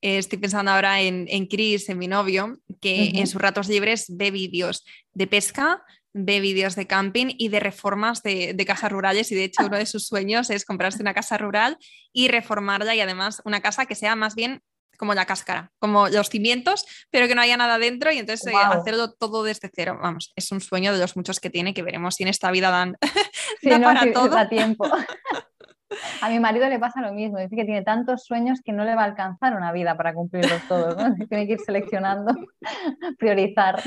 [0.00, 4.30] estoy pensando ahora en, en Chris, en mi novio, que en sus ratos libres ve
[4.30, 5.82] vídeos de pesca,
[6.14, 9.76] ve vídeos de camping y de reformas de, de, casas rurales y de hecho uno
[9.76, 11.76] de sus sueños es comprarse una casa rural
[12.12, 14.62] y reformarla y además una casa que sea más bien
[14.96, 18.56] como la cáscara, como los cimientos, pero que no haya nada dentro y entonces eh,
[18.56, 19.98] hacerlo todo desde cero.
[20.00, 22.70] Vamos, es un sueño de los muchos que tiene que veremos si en esta vida
[22.70, 22.96] dan,
[23.82, 24.48] para todo.
[24.48, 24.86] tiempo.
[26.20, 28.96] A mi marido le pasa lo mismo, dice que tiene tantos sueños que no le
[28.96, 30.96] va a alcanzar una vida para cumplirlos todos,
[31.28, 32.34] tiene que ir seleccionando,
[33.16, 33.80] priorizar.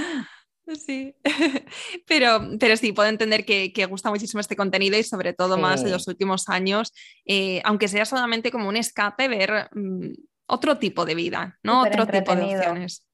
[0.75, 1.15] Sí,
[2.07, 5.83] pero, pero sí, puedo entender que, que, gusta muchísimo este contenido y sobre todo más
[5.83, 6.93] en los últimos años,
[7.25, 10.11] eh, aunque sea solamente como un escape, ver mm,
[10.47, 11.83] otro tipo de vida, ¿no?
[11.83, 13.07] otro tipo de opciones.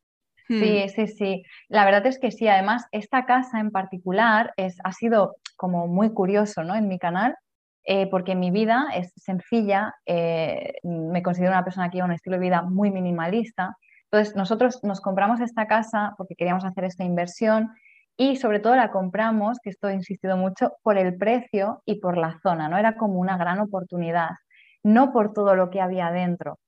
[0.47, 0.89] Sí, hmm.
[0.89, 1.43] sí, sí.
[1.69, 2.47] La verdad es que sí.
[2.47, 6.75] Además, esta casa en particular es, ha sido como muy curioso, ¿no?
[6.75, 7.35] En mi canal,
[7.85, 9.93] eh, porque mi vida es sencilla.
[10.05, 13.77] Eh, me considero una persona que lleva un estilo de vida muy minimalista.
[14.13, 17.71] Entonces, nosotros nos compramos esta casa porque queríamos hacer esta inversión
[18.15, 22.19] y sobre todo la compramos, que esto he insistido mucho, por el precio y por
[22.19, 22.77] la zona, ¿no?
[22.77, 24.29] Era como una gran oportunidad,
[24.83, 26.59] no por todo lo que había dentro.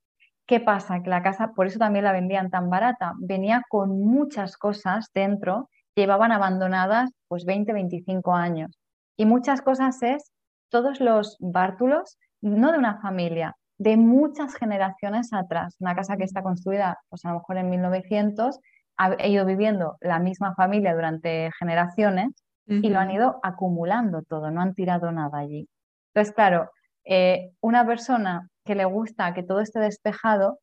[0.48, 1.04] ¿Qué pasa?
[1.04, 5.70] Que la casa, por eso también la vendían tan barata, venía con muchas cosas dentro,
[5.96, 8.72] llevaban abandonadas pues 20, 25 años.
[9.18, 10.32] Y muchas cosas es
[10.70, 15.76] todos los bártulos, no de una familia, de muchas generaciones atrás.
[15.80, 18.60] Una casa que está construida, pues a lo mejor en 1900,
[18.98, 22.30] ha ido viviendo la misma familia durante generaciones
[22.68, 25.68] y lo han ido acumulando todo, no han tirado nada allí.
[26.14, 26.72] Entonces, claro,
[27.04, 30.60] eh, una persona que le gusta que todo esté despejado,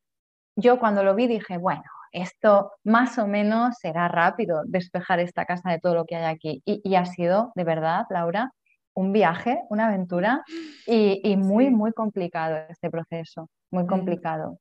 [0.57, 5.71] yo cuando lo vi dije, bueno, esto más o menos será rápido despejar esta casa
[5.71, 6.61] de todo lo que hay aquí.
[6.65, 8.51] Y, ha sido, de verdad, Laura,
[8.95, 10.43] un viaje, una aventura
[10.85, 13.87] y, muy, muy complicado este proceso, muy mm.
[13.87, 14.59] complicado.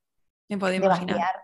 [0.49, 1.17] Me puedo imaginar.
[1.17, 1.35] Vaciar,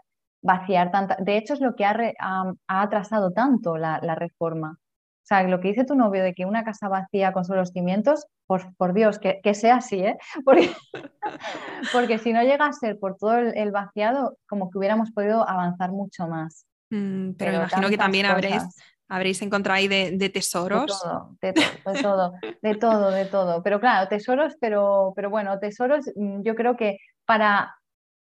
[0.42, 1.16] vaciar tanta...
[1.16, 4.78] De hecho, es lo que ha, atrasado tanto la, reforma.
[4.78, 7.70] O sea, lo que dice tu novio de que una casa vacía con solo los
[7.70, 10.16] cimientos, por, por Dios, que, sea así, ¿eh?
[10.44, 10.70] Porque,
[11.92, 15.90] porque, si no llega a ser por todo el, vaciado, como que hubiéramos podido avanzar
[15.92, 16.64] mucho más.
[16.90, 18.64] Mm, pero, me imagino que también habréis,
[19.08, 21.00] habréis encontrado ahí de, tesoros.
[21.40, 23.62] De todo, de, todo, de todo, de todo.
[23.62, 27.74] Pero claro, tesoros, pero, pero bueno, tesoros mm, yo creo que para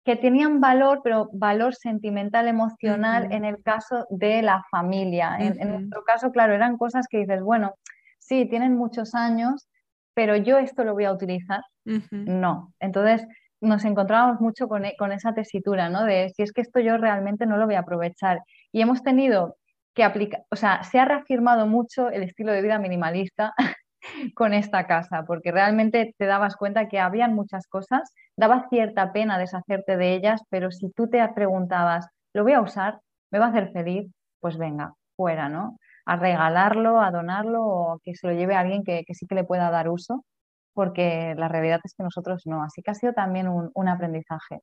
[0.04, 5.36] que tenían valor, pero valor sentimental, emocional en el caso de la familia.
[5.38, 7.74] en, nuestro caso, claro, eran cosas que dices, bueno,
[8.18, 9.68] sí, tienen muchos años,
[10.14, 11.62] pero yo esto lo voy a utilizar.
[11.84, 12.72] No.
[12.80, 13.26] Entonces
[13.60, 16.04] nos encontrábamos mucho con, con, esa tesitura, ¿no?
[16.04, 18.42] De si es que esto yo realmente no lo voy a aprovechar.
[18.72, 19.56] Y hemos tenido
[19.94, 23.54] que aplicar, o sea, se ha reafirmado mucho el estilo de vida minimalista
[24.34, 29.38] con esta casa, porque realmente te dabas cuenta que habían muchas cosas, daba cierta pena
[29.38, 33.00] deshacerte de ellas, pero si tú te preguntabas, ¿lo voy a usar?
[33.30, 34.10] ¿Me va a hacer feliz?
[34.40, 35.76] Pues venga, fuera, ¿no?
[36.06, 39.44] A regalarlo, a donarlo o que se lo lleve a alguien que, sí que le
[39.44, 40.24] pueda dar uso,
[40.72, 42.62] porque la realidad es que nosotros no.
[42.62, 44.60] Así que ha sido también un, aprendizaje.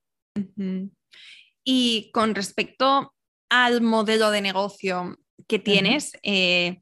[1.64, 3.12] Y con respecto
[3.48, 6.78] al modelo de negocio que tienes, eh,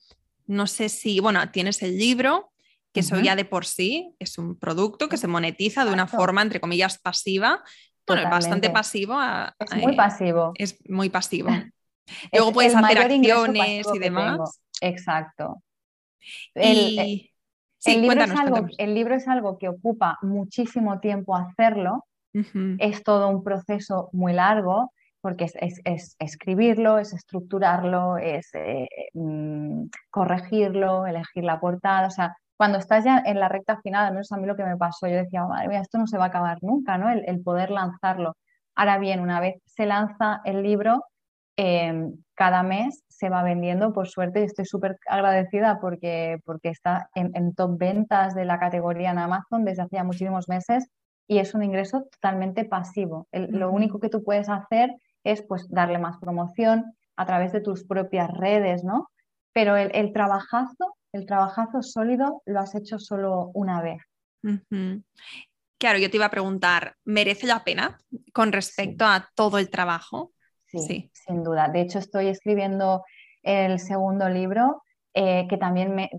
[0.46, 2.52] no sé si, bueno, tienes el libro,
[2.92, 6.40] que eso ya de por sí es un producto que se monetiza de una forma,
[6.40, 7.62] entre comillas, pasiva.
[8.06, 9.20] Bueno, es bastante pasivo.
[9.58, 10.52] es muy pasivo.
[10.58, 11.50] Es muy pasivo.
[12.32, 14.62] Luego puedes hacer acciones y demás.
[14.80, 15.62] Exacto.
[16.54, 17.30] El, eh,
[17.84, 22.06] libro es algo, el, libro es algo, que ocupa muchísimo tiempo hacerlo.
[22.78, 24.92] Es todo un proceso muy largo
[25.26, 32.78] porque es, escribirlo, es estructurarlo, es eh, mm, corregirlo, elegir la portada, o sea, cuando
[32.78, 35.16] estás ya en la recta final, no es a mí lo que me pasó, yo
[35.16, 37.10] decía, madre mía, esto no se va a acabar nunca, ¿no?
[37.10, 38.34] El, poder lanzarlo.
[38.76, 41.02] Ahora bien, una vez se lanza el libro,
[41.56, 47.08] em, cada mes se va vendiendo, por suerte, y estoy súper agradecida porque, porque está
[47.16, 50.86] en, top ventas de la categoría en Amazon desde hacía muchísimos meses
[51.26, 53.26] y es un ingreso totalmente pasivo.
[53.32, 54.90] Lo único que tú puedes hacer
[55.26, 59.10] es pues darle más promoción a través de tus propias redes, ¿no?
[59.52, 64.02] Pero el, trabajazo, el trabajazo sólido lo has hecho solo una vez.
[65.78, 67.98] Claro, yo te iba a preguntar, ¿merece la pena
[68.32, 70.32] con respecto a todo el trabajo?
[70.66, 71.68] Sí, sin duda.
[71.68, 73.04] De hecho, estoy escribiendo
[73.42, 74.82] el segundo libro,
[75.14, 76.10] eh, que también me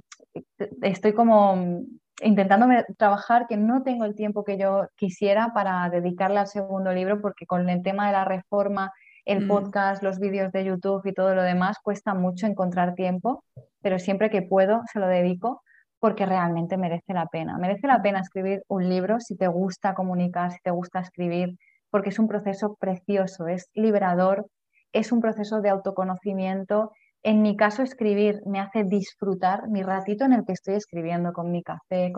[0.82, 1.86] estoy como
[2.22, 7.22] intentando trabajar que no tengo el tiempo que yo quisiera para dedicarle al segundo libro
[7.22, 8.92] porque con el tema de la reforma,
[9.26, 9.48] el mm.
[9.48, 13.44] podcast, los vídeos de YouTube y todo lo demás cuesta mucho encontrar tiempo,
[13.82, 15.62] pero siempre que puedo se lo dedico
[16.00, 17.58] porque realmente merece la pena.
[17.58, 21.58] Merece la pena escribir un libro si te gusta comunicar, si te gusta escribir,
[21.90, 24.48] porque es un proceso precioso, es liberador,
[24.94, 26.92] es un proceso de autoconocimiento
[27.24, 31.52] en mi caso, escribir me hace disfrutar mi ratito en el que estoy escribiendo con
[31.52, 32.14] mi café.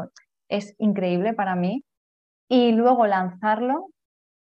[0.50, 1.84] Es increíble para mí.
[2.50, 3.88] Y luego lanzarlo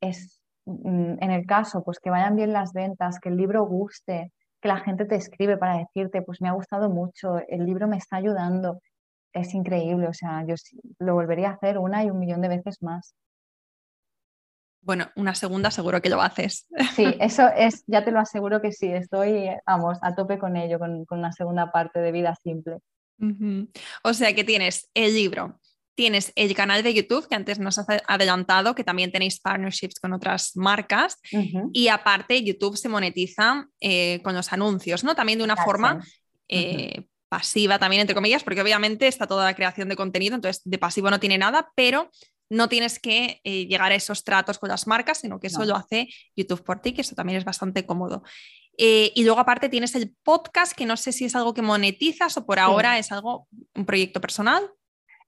[0.02, 4.32] es, mm, en el caso, pues que vayan bien las ventas, que el libro guste,
[4.62, 7.98] que la gente te escribe para decirte, pues me ha gustado mucho, el libro me
[7.98, 8.80] está ayudando.
[9.34, 10.56] Es increíble, o sea, yo
[11.00, 13.16] lo volvería a hacer una y un millón de veces más.
[14.86, 16.68] Bueno, una segunda seguro que lo haces.
[16.96, 20.78] Sí, eso es, ya te lo aseguro que sí, estoy, vamos, a tope con ello,
[20.78, 22.78] con, con una segunda parte de vida simple.
[24.04, 25.60] O sea que tienes el libro,
[25.96, 30.14] tienes el canal de YouTube, que antes nos has adelantado, que también tenéis partnerships con
[30.14, 31.18] otras marcas,
[31.74, 35.16] y aparte YouTube se monetiza eh, con los anuncios, ¿no?
[35.16, 36.06] También de una forma
[36.48, 40.78] eh, pasiva, también entre comillas, porque obviamente está toda la creación de contenido, entonces de
[40.78, 42.12] pasivo no tiene nada, pero
[42.50, 45.76] no tienes que eh, llegar a esos tratos con las marcas, sino que eso lo
[45.76, 48.24] hace YouTube por ti, que eso también es bastante cómodo.
[48.78, 52.38] Eh, y luego aparte tienes el podcast, que no sé si es algo que monetizas
[52.38, 54.70] o por ahora es algo, un proyecto personal.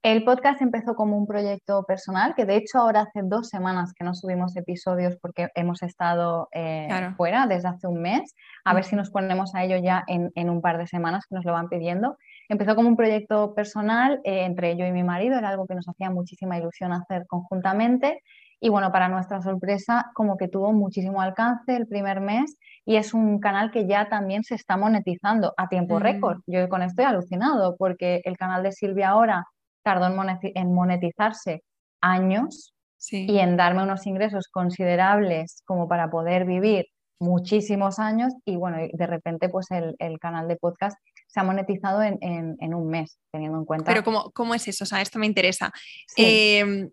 [0.04, 4.06] El podcast empezó como un proyecto personal, que de hecho ahora hace dos semanas que
[4.06, 6.88] no subimos episodios porque hemos estado eh,
[7.18, 8.34] fuera desde hace un mes.
[8.64, 11.36] A ver si nos ponemos a ello ya en, en, un par de semanas que
[11.36, 12.16] nos lo van pidiendo.
[12.48, 15.90] Empezó como un proyecto personal eh, entre yo y mi marido, era algo que nos
[15.90, 18.22] hacía muchísima ilusión hacer conjuntamente
[18.60, 23.14] Y bueno, para nuestra sorpresa, como que tuvo muchísimo alcance el primer mes y es
[23.14, 26.02] un canal que ya también se está monetizando a tiempo Mm.
[26.02, 26.40] récord.
[26.48, 29.46] Yo con esto he alucinado porque el canal de Silvia ahora
[29.88, 31.64] tardó en moneti- en monetizarse
[32.02, 33.26] años Sí.
[33.30, 36.86] y en darme unos ingresos considerables como para poder vivir
[37.20, 42.02] muchísimos años y bueno, de repente pues el, el canal de podcast se ha monetizado
[42.04, 44.84] en, en- en un mes, teniendo en cuenta Pero ¿cómo, cómo es eso?
[44.84, 45.72] O sea, esto me interesa.
[46.08, 46.24] Sí.
[46.26, 46.90] Eh,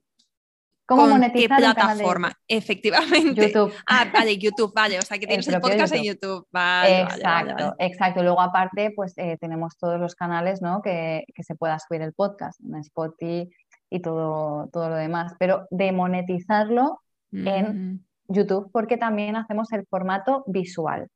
[0.87, 2.33] cómo ¿Con qué monetizar un canal de plataforma?
[2.49, 3.47] Efectivamente.
[3.47, 3.73] YouTube.
[3.87, 4.99] Ah, vale, YouTube, vale.
[4.99, 6.47] O sea, que tienes el, podcast en YouTube.
[6.53, 7.75] Vale, Exacto, vale.
[7.79, 8.23] exacto.
[8.23, 10.83] Luego aparte, pues eh, tenemos todos los canales, ¿no?
[10.83, 13.51] Que, que se pueda subir el podcast en Spotify
[13.91, 15.35] y todo, todo lo demás.
[15.39, 17.01] Pero de monetizarlo
[17.33, 21.09] en YouTube, porque también hacemos el formato visual,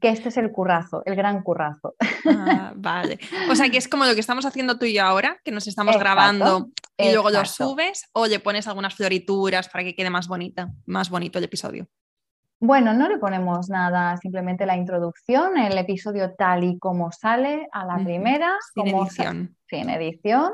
[0.00, 1.94] Que este es el currazo, el gran currazo.
[2.26, 3.18] Ah, vale.
[3.50, 5.66] O sea, que es como lo que estamos haciendo tú y yo ahora, que nos
[5.66, 10.10] estamos Exacto, grabando y luego lo subes o le pones algunas florituras para que quede
[10.10, 11.86] más bonita, más bonito el episodio.
[12.60, 17.84] Bueno, no le ponemos nada, simplemente la introducción, el episodio tal y como sale a
[17.84, 19.56] la primera, Sin como edición.
[19.68, 20.52] sin edición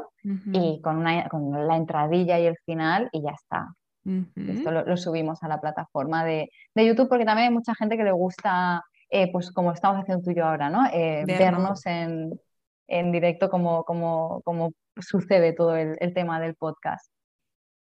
[0.53, 3.75] y con, una, con la entradilla y el final y ya está.
[4.05, 7.97] Esto lo, lo subimos a la plataforma de, de YouTube porque también hay mucha gente
[7.97, 10.87] que le gusta, eh, pues como estamos haciendo tú y yo ahora, ¿no?
[10.93, 11.87] Eh, Vernos.
[11.87, 12.39] en,
[12.87, 17.11] en directo como, como, como sucede todo el, el tema del podcast.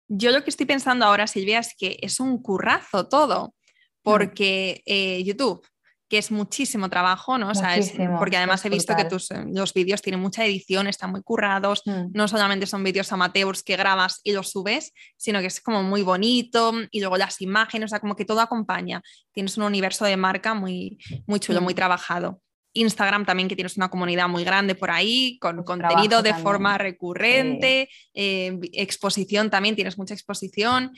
[0.09, 3.55] Yo lo que estoy pensando ahora, Silvia, es que es un currazo todo,
[4.03, 5.67] porque eh, YouTube,
[6.09, 7.51] que es muchísimo trabajo, ¿no?
[7.51, 10.87] O sea, es- porque además he visto que tus, eh, los vídeos tienen mucha edición,
[10.87, 12.13] están muy currados, Mm.
[12.13, 16.03] no solamente son vídeos amateurs que grabas y los subes, sino que es como muy
[16.03, 19.03] bonito y luego las imágenes, o sea, como que todo acompaña.
[19.33, 21.77] Tienes un universo de marca muy, muy chulo, muy Mm.
[21.77, 22.41] trabajado.
[22.73, 26.43] Instagram también, que tienes una comunidad muy grande por ahí, con Mucho contenido de también.
[26.45, 30.93] forma recurrente, eh, exposición también, tienes mucha exposición.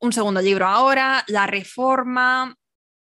[0.00, 2.56] Un segundo libro ahora, la reforma.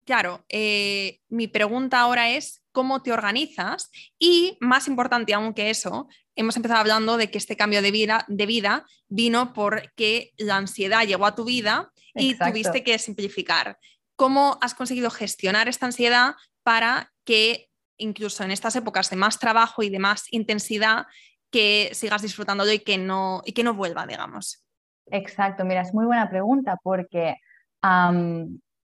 [0.06, 6.08] Claro, eh, mi pregunta ahora es cómo te organizas y más importante aún que eso,
[6.36, 11.04] hemos empezado hablando de que este cambio de vida, de vida vino porque la ansiedad
[11.04, 12.52] llegó a tu vida y Exacto.
[12.52, 13.78] tuviste que simplificar.
[14.14, 19.82] ¿Cómo has conseguido gestionar esta ansiedad para que incluso en estas épocas de más trabajo
[19.82, 21.06] y de más intensidad,
[21.50, 24.64] que sigas disfrutándolo y que no, y que no vuelva, digamos?
[25.10, 27.36] Exacto, mira, es muy buena pregunta porque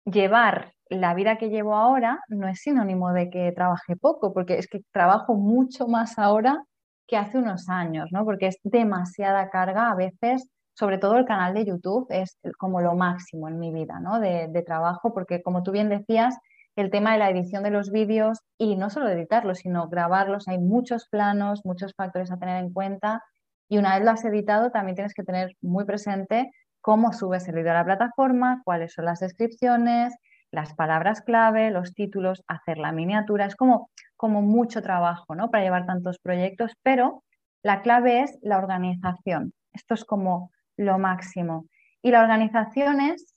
[0.04, 4.66] llevar la vida que llevo ahora no es sinónimo de que trabaje poco, porque es
[4.66, 6.64] que trabajo mucho más ahora
[7.06, 8.24] que hace unos años, ¿no?
[8.24, 12.94] Porque es demasiada carga a veces, sobre todo el canal de YouTube es como lo
[12.94, 14.20] máximo en mi vida, ¿no?
[14.20, 16.36] De, de trabajo, porque como tú bien decías,
[16.76, 20.58] el tema de la edición de los vídeos y no solo editarlos, sino grabarlos, hay
[20.58, 23.22] muchos planos, muchos factores a tener en cuenta
[23.68, 26.50] y una vez lo has editado también tienes que tener muy presente
[26.82, 30.14] cómo subes el vídeo a la plataforma, cuáles son las descripciones,
[30.52, 35.50] las palabras clave, los títulos, hacer la miniatura, es como, como mucho trabajo ¿no?
[35.50, 37.24] para llevar tantos proyectos, pero
[37.62, 41.66] la clave es la organización, esto es como lo máximo.
[42.02, 43.34] Y la organización es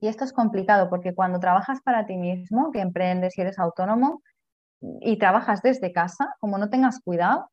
[0.00, 4.22] y esto es complicado porque cuando trabajas para ti mismo, que emprendes y eres autónomo
[5.00, 7.50] y trabajas desde casa, como no tengas cuidado,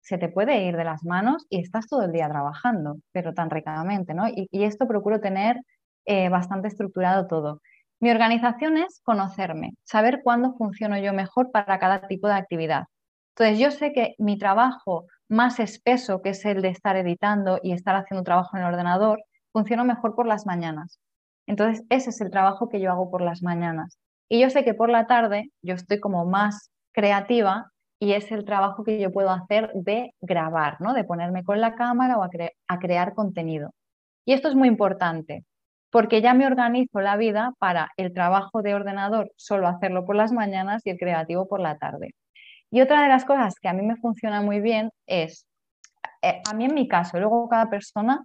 [0.00, 3.50] se te puede ir de las manos y estás todo el día trabajando, pero tan
[3.50, 4.26] ricamente, ¿no?
[4.26, 5.60] Y, y esto procuro tener
[6.04, 7.60] eh, bastante estructurado todo.
[8.02, 12.86] Mi organización es conocerme, saber cuándo funciono yo mejor para cada tipo de actividad.
[13.36, 17.70] Entonces, yo sé que mi trabajo más espeso, que es el de estar editando y
[17.70, 19.22] estar haciendo trabajo en el ordenador,
[19.52, 20.98] funciona mejor por las mañanas.
[21.46, 24.00] Entonces, ese es el trabajo que yo hago por las mañanas.
[24.28, 28.44] Y yo sé que por la tarde yo estoy como más creativa y es el
[28.44, 30.92] trabajo que yo puedo hacer de grabar, ¿no?
[30.92, 32.30] De ponerme con la cámara o a,
[32.66, 33.70] a crear contenido.
[34.26, 35.44] Y esto es muy importante
[35.92, 40.32] porque ya me organizo la vida para el trabajo de ordenador solo hacerlo por las
[40.32, 42.14] mañanas y el creativo por la tarde.
[42.70, 45.46] Y otra de las cosas que a mí me funciona muy bien es,
[46.22, 48.24] eh, a mí en mi caso, luego cada persona,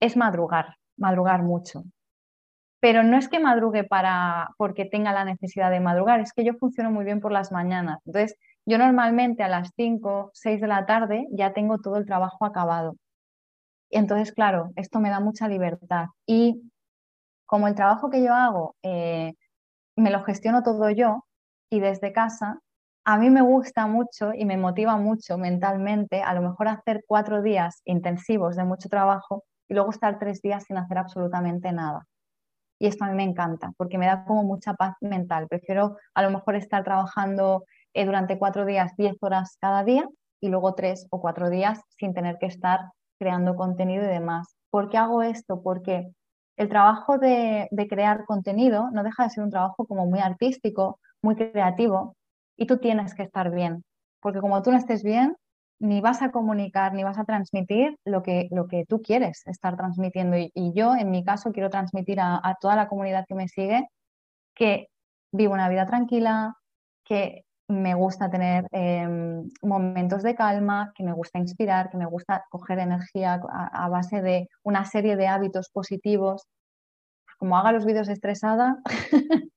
[0.00, 1.84] es madrugar, madrugar mucho
[2.84, 6.52] pero no es que madrugue para porque tenga la necesidad de madrugar, es que yo
[6.52, 7.98] funciono muy bien por las mañanas.
[8.04, 8.36] Entonces,
[8.66, 12.96] yo normalmente a las 5, 6 de la tarde ya tengo todo el trabajo acabado.
[13.88, 16.08] Entonces, claro, esto me da mucha libertad.
[16.26, 16.60] Y
[17.46, 19.34] como el trabajo que yo hago eh,
[19.96, 21.24] me lo gestiono todo yo
[21.70, 22.60] y desde casa,
[23.04, 27.42] a mí me gusta mucho y me motiva mucho mentalmente a lo mejor hacer cuatro
[27.42, 32.06] días intensivos de mucho trabajo y luego estar tres días sin hacer absolutamente nada.
[32.78, 35.46] Y esto a mí me encanta porque me da como mucha paz mental.
[35.48, 40.08] Prefiero a lo mejor estar trabajando eh, durante cuatro días, diez horas cada día
[40.40, 42.80] y luego tres o cuatro días sin tener que estar
[43.18, 44.56] creando contenido y demás.
[44.70, 45.62] ¿Por qué hago esto?
[45.62, 46.10] Porque
[46.56, 51.36] el trabajo de, crear contenido no deja de ser un trabajo como muy artístico, muy
[51.36, 52.16] creativo,
[52.56, 53.84] y tú tienes que estar bien,
[54.20, 55.36] porque como tú no estés bien,
[55.80, 59.76] ni vas a comunicar, ni vas a transmitir lo que, lo que tú quieres estar
[59.76, 60.36] transmitiendo.
[60.36, 63.88] Y, yo, en mi caso, quiero transmitir a, a, toda la comunidad que me sigue
[64.54, 64.88] que
[65.32, 66.56] vivo una vida tranquila,
[67.04, 72.44] que me gusta tener em, momentos de calma, que me gusta inspirar, que me gusta
[72.50, 76.46] coger energía a, base de una serie de hábitos positivos.
[77.38, 78.76] Como haga los vídeos estresada,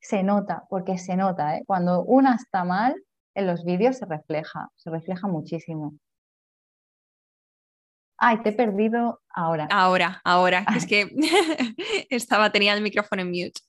[0.00, 1.56] se nota, porque se nota.
[1.56, 1.62] ¿eh?
[1.66, 2.94] Cuando una está mal,
[3.34, 5.94] en los vídeos se refleja, se refleja muchísimo.
[8.26, 9.68] Ay, te he perdido ahora.
[9.70, 10.64] Ahora, ahora.
[10.74, 11.10] Es que
[12.08, 13.60] estaba, tenía el micrófono en mute.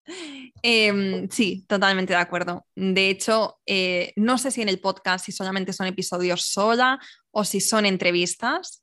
[0.62, 2.66] Em, sí, totalmente de acuerdo.
[2.74, 7.00] De hecho, eh, no sé si en el podcast si solamente son episodios sola
[7.32, 8.82] o si son entrevistas.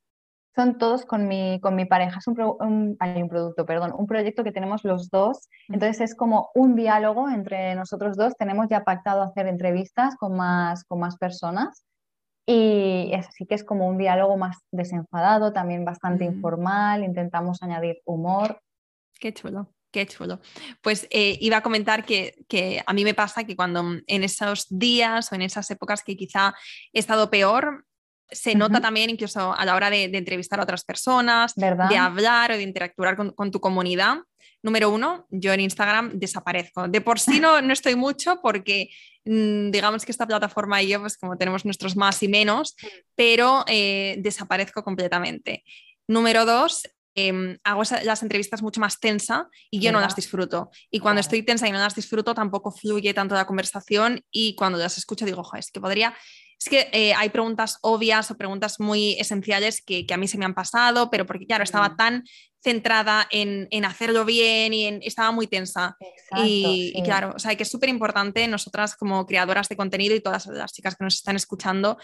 [0.55, 2.19] Son todos con mi, con mi pareja.
[2.19, 5.49] Es un, hay un producto, perdón, un proyecto que tenemos los dos.
[5.69, 8.37] Entonces es como un diálogo entre nosotros dos.
[8.37, 11.87] Tenemos ya pactado hacer entrevistas con más, con más personas.
[12.47, 16.35] Y así que es como un diálogo más desenfadado, también bastante mm.
[16.35, 18.61] informal, intentamos añadir humor.
[19.19, 19.73] Qué chulo.
[19.93, 20.41] Qué chulo.
[20.81, 24.67] Pues eh, iba a comentar que, que, a mí me pasa que cuando en esos
[24.71, 26.55] días o en esas épocas que quizá
[26.95, 27.85] he estado peor,
[28.33, 32.57] se nota también incluso a la hora de, entrevistar a otras personas, de hablar o
[32.57, 34.17] de interactuar con, con, tu comunidad.
[34.63, 36.89] Número uno, yo en Instagram desaparezco.
[36.89, 38.89] De por sí no, no estoy mucho porque
[39.25, 42.77] digamos que esta plataforma y yo, pues como tenemos nuestros más y menos,
[43.15, 45.65] pero eh, desaparezco completamente.
[46.09, 46.83] Número dos,
[47.15, 50.71] em, hago las entrevistas mucho más tensa y yo no las disfruto.
[50.91, 54.79] Y cuando estoy tensa y no las disfruto, tampoco fluye tanto la conversación y cuando
[54.79, 56.15] las escucho digo, es que podría...
[56.65, 60.39] Es que eh, hay preguntas obvias o preguntas muy esenciales que, que, a mí se
[60.39, 62.23] me han pasado, pero porque, claro, estaba tan
[62.63, 65.97] centrada en, hacerlo bien y estaba muy tensa.
[66.37, 70.47] y, claro, o sea, que es súper importante nosotras como creadoras de contenido y todas
[70.47, 71.99] las chicas que nos están escuchando,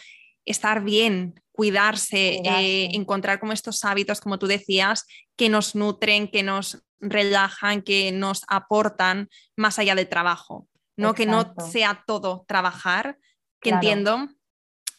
[0.45, 5.07] estar bien, cuidarse, eh, encontrar como estos hábitos, como tú decías,
[5.37, 10.67] que nos nutren, que nos relajan, que nos aportan más allá del trabajo.
[10.97, 13.19] No que no sea todo trabajar,
[13.61, 14.29] que entiendo,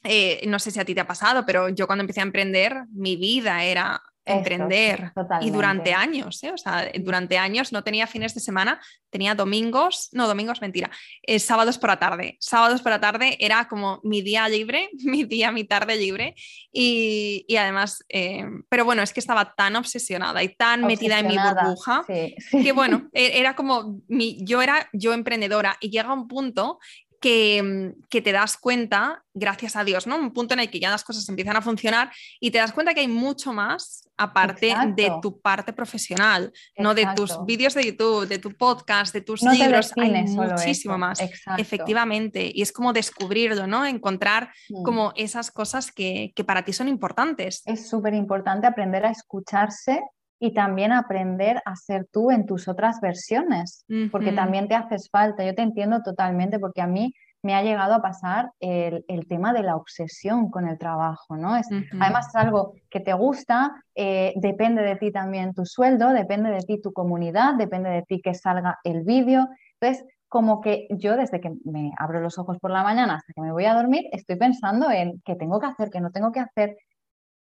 [0.04, 2.86] eh, no sé si a ti te ha pasado, pero yo cuando empecé a emprender,
[2.91, 6.52] mi vida era emprender y durante años, ¿eh?
[6.52, 8.80] o sea, durante años no tenía fines de semana,
[9.10, 10.89] tenía domingos, no, domingos mentira,
[11.24, 12.38] eh, sábados por la tarde.
[12.39, 16.36] Sábados por la tarde era como mi día libre, mi día, mi tarde libre
[16.72, 21.38] y, además, eh, pero bueno, es que estaba tan obsesionada y tan metida en mi
[21.38, 26.80] burbuja que bueno, e-, era como mi, yo era yo emprendedora y llega un punto
[27.20, 30.17] que, te das cuenta, gracias a Dios, ¿no?
[30.17, 32.93] Un punto en el que ya las cosas empiezan a funcionar y te das cuenta
[32.93, 38.28] que hay mucho más aparte de tu parte profesional, no de tus vídeos de YouTube,
[38.28, 41.20] de tu podcast, de tus libros, hay muchísimo más.
[41.57, 43.86] Efectivamente, y es como descubrirlo, ¿no?
[43.86, 44.84] Encontrar mm.
[44.84, 47.61] como esas cosas que, que para ti son importantes.
[47.65, 50.01] Es súper importante aprender a escucharse
[50.39, 55.43] y también aprender a ser tú en tus otras versiones, porque también te haces falta.
[55.43, 59.63] Yo te entiendo totalmente porque a mí me ha llegado a pasar el, tema de
[59.63, 61.55] la obsesión con el trabajo, ¿no?
[61.55, 61.67] Es,
[61.99, 66.59] Además es algo que te gusta, eh, depende de ti también tu sueldo, depende de
[66.59, 69.47] ti tu comunidad, depende de ti que salga el vídeo.
[69.79, 73.41] Entonces, como que yo desde que me abro los ojos por la mañana hasta que
[73.41, 76.39] me voy a dormir, estoy pensando en qué tengo que hacer, qué no tengo que
[76.39, 76.77] hacer,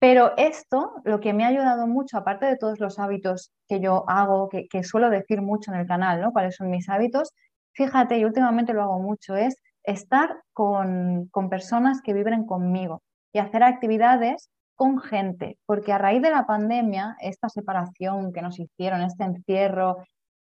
[0.02, 4.02] pero esto, lo que me ha ayudado mucho, aparte de todos los hábitos que yo
[4.08, 6.32] hago, que, suelo decir mucho en el canal, ¿no?
[6.32, 7.30] ¿Cuáles son mis hábitos?
[7.70, 13.00] Fíjate, y últimamente lo hago mucho, es estar con, personas que vibren conmigo
[13.32, 18.58] y hacer actividades con gente, porque a raíz de la pandemia, esta separación que nos
[18.58, 19.98] hicieron, este encierro,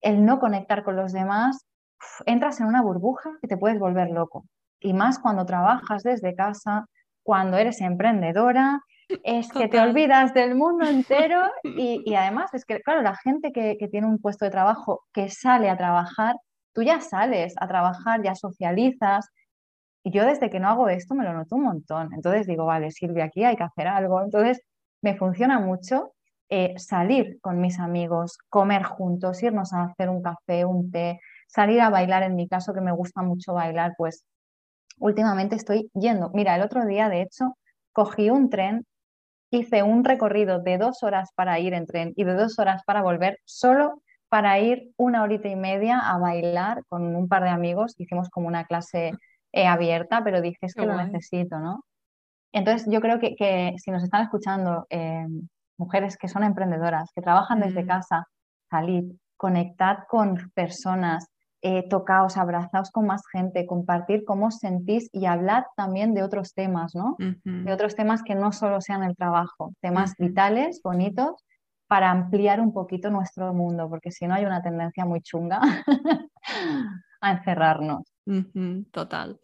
[0.01, 1.67] el no conectar con los demás,
[2.25, 4.47] entras en una burbuja que te puedes volver loco.
[4.81, 6.87] Y más cuando trabajas desde casa,
[7.23, 8.81] cuando eres emprendedora,
[9.23, 13.77] es que te olvidas del mundo entero y, además es que, claro, la gente que,
[13.91, 16.37] tiene un puesto de trabajo, que sale a trabajar,
[16.73, 19.29] tú ya sales a trabajar, ya socializas.
[20.03, 22.13] Y yo desde que no hago esto me lo noto un montón.
[22.15, 24.23] Entonces digo, vale, Silvia, aquí hay que hacer algo.
[24.23, 24.61] Entonces
[25.03, 26.13] me funciona mucho
[26.51, 31.81] eh, salir con mis amigos, comer juntos, irnos a hacer un café, un té, salir
[31.81, 32.23] a bailar.
[32.23, 34.25] En mi caso, que me gusta mucho bailar, pues
[34.99, 36.31] últimamente estoy yendo.
[36.35, 37.57] Mira, el otro día, de hecho,
[37.93, 38.85] cogí un tren
[39.57, 43.03] hice un recorrido de dos horas para ir en tren y de dos horas para
[43.03, 47.95] volver, solo para ir una horita y media a bailar con un par de amigos.
[47.99, 49.13] Hicimos como una clase
[49.53, 51.85] eh, abierta, pero dices que lo necesito, ¿no?
[52.53, 55.27] Entonces yo creo que, si nos están escuchando eh,
[55.77, 57.87] mujeres que son emprendedoras, que trabajan desde Mm.
[57.87, 58.29] casa,
[58.71, 61.27] salid, conectad con personas,
[61.67, 66.53] eh, tocaos, abrazaos con más gente, compartir cómo os sentís y hablad también de otros
[66.53, 67.17] temas, ¿no?
[67.19, 71.43] De otros temas que no solo sean el trabajo, temas vitales, bonitos,
[71.87, 75.59] para ampliar un poquito nuestro mundo, porque si no hay una tendencia muy chunga
[77.23, 78.13] a encerrarnos.
[78.91, 79.41] Total.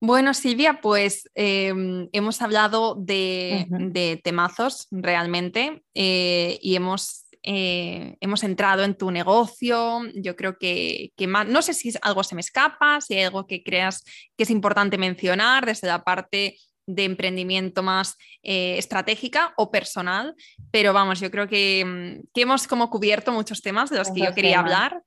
[0.00, 8.84] Bueno, Silvia, pues em, hemos hablado de temazos realmente eh, y hemos, eh, hemos entrado
[8.84, 10.00] en tu negocio.
[10.14, 13.46] Yo creo que, que más, no sé si algo se me escapa, si hay algo
[13.46, 14.04] que creas
[14.36, 20.34] que es importante mencionar desde la parte de emprendimiento más eh, estratégica o personal,
[20.70, 24.20] pero vamos, yo creo que, mm, que hemos como cubierto muchos temas de los que
[24.20, 24.64] yo quería temas.
[24.64, 25.02] hablar.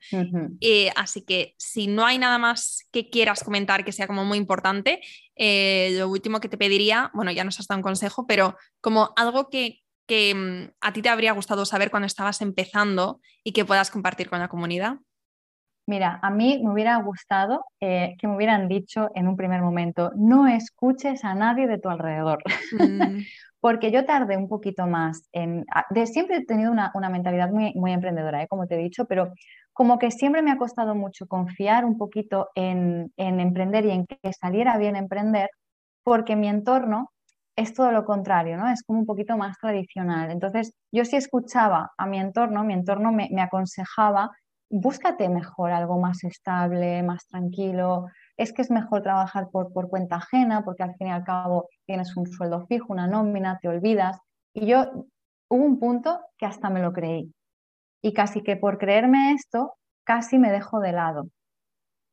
[0.62, 4.38] Eh, así que si no hay nada más que quieras comentar que sea como muy
[4.38, 5.02] importante,
[5.36, 9.14] eh, lo último que te pediría, bueno, ya nos has dado un consejo, pero como
[9.18, 13.66] algo que, que, mm, a ti te habría gustado saber cuando estabas empezando y que
[13.66, 14.98] puedas compartir con la comunidad.
[15.88, 20.12] Mira, a mí me hubiera gustado eh, que me hubieran dicho en un primer momento,
[20.16, 22.42] no escuches a nadie de tu alrededor,
[22.72, 23.20] Mm,
[23.60, 25.66] porque yo tardé un poquito más en...
[25.92, 28.48] De, siempre he tenido una, una mentalidad muy, muy emprendedora, ¿eh?
[28.48, 29.32] como te he dicho, pero
[29.74, 34.06] como que siempre me ha costado mucho confiar un poquito en, en emprender y en
[34.08, 35.50] que saliera bien emprender,
[36.04, 37.12] porque mi entorno
[37.56, 38.68] es todo lo contrario, ¿no?
[38.70, 40.32] Es como un poquito más tradicional.
[40.32, 44.32] Entonces, yo sí escuchaba a mi entorno, mi entorno me, aconsejaba,
[44.70, 48.08] búscate mejor algo más estable, más tranquilo.
[48.38, 51.70] Es que es mejor trabajar por, por cuenta ajena, porque al fin y al cabo
[51.86, 54.20] tienes un sueldo fijo, una nómina, te olvidas.
[54.54, 55.08] Y yo
[55.50, 57.34] hubo un punto que hasta me lo creí.
[58.02, 61.28] Y casi que por creerme esto, casi me dejo de lado.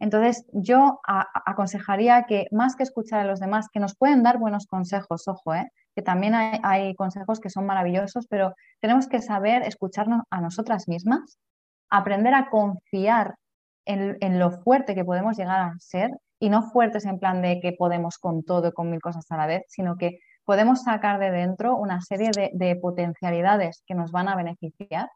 [0.02, 4.66] Entonces, yo aconsejaría que más que escuchar a los demás, que nos pueden dar buenos
[4.66, 5.70] consejos, ojo, ¿eh?
[5.94, 11.38] que también hay, consejos que son maravillosos, pero tenemos que saber escucharnos a nosotras mismas,
[11.88, 13.36] aprender a confiar
[13.84, 17.70] en, lo fuerte que podemos llegar a ser y no fuertes en plan de que
[17.72, 21.30] podemos con todo y con mil cosas a la vez, sino que podemos sacar de
[21.30, 25.08] dentro una serie de potencialidades que nos van a beneficiar,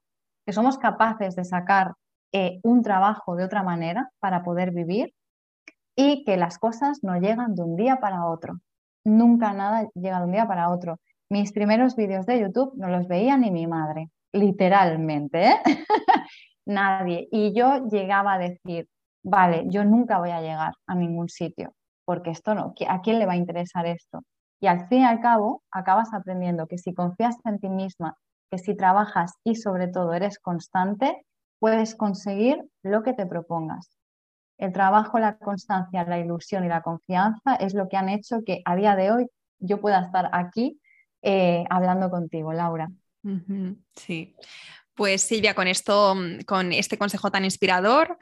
[0.44, 1.94] que somos capaces de sacar
[2.38, 5.14] eh, un trabajo de otra manera para poder vivir
[5.96, 8.60] y que las cosas no llegan de un día para otro.
[9.04, 10.98] Nunca nada llega de un día para otro.
[11.30, 15.56] Mis primeros vídeos de YouTube no los veía ni mi madre, literalmente, ¿eh?
[16.66, 17.26] Nadie.
[17.32, 18.86] Y yo llegaba a decir,
[19.24, 21.72] vale, yo nunca voy a llegar a ningún sitio,
[22.04, 24.20] porque esto no, ¿a quién le va a interesar esto?
[24.60, 28.14] Y al fin y al cabo, acabas aprendiendo que si confías en ti misma,
[28.50, 31.24] que si trabajas y sobre todo eres constante,
[31.58, 33.90] puedes conseguir lo que te propongas.
[34.58, 38.62] El trabajo, la constancia, la ilusión y la confianza es lo que han hecho que
[38.64, 39.26] a día de hoy
[39.58, 40.80] yo pueda estar aquí
[41.22, 42.90] eh, hablando contigo, Laura.
[43.94, 44.34] sí.
[44.94, 48.16] Pues Silvia, con esto, mm, con este consejo tan inspirador,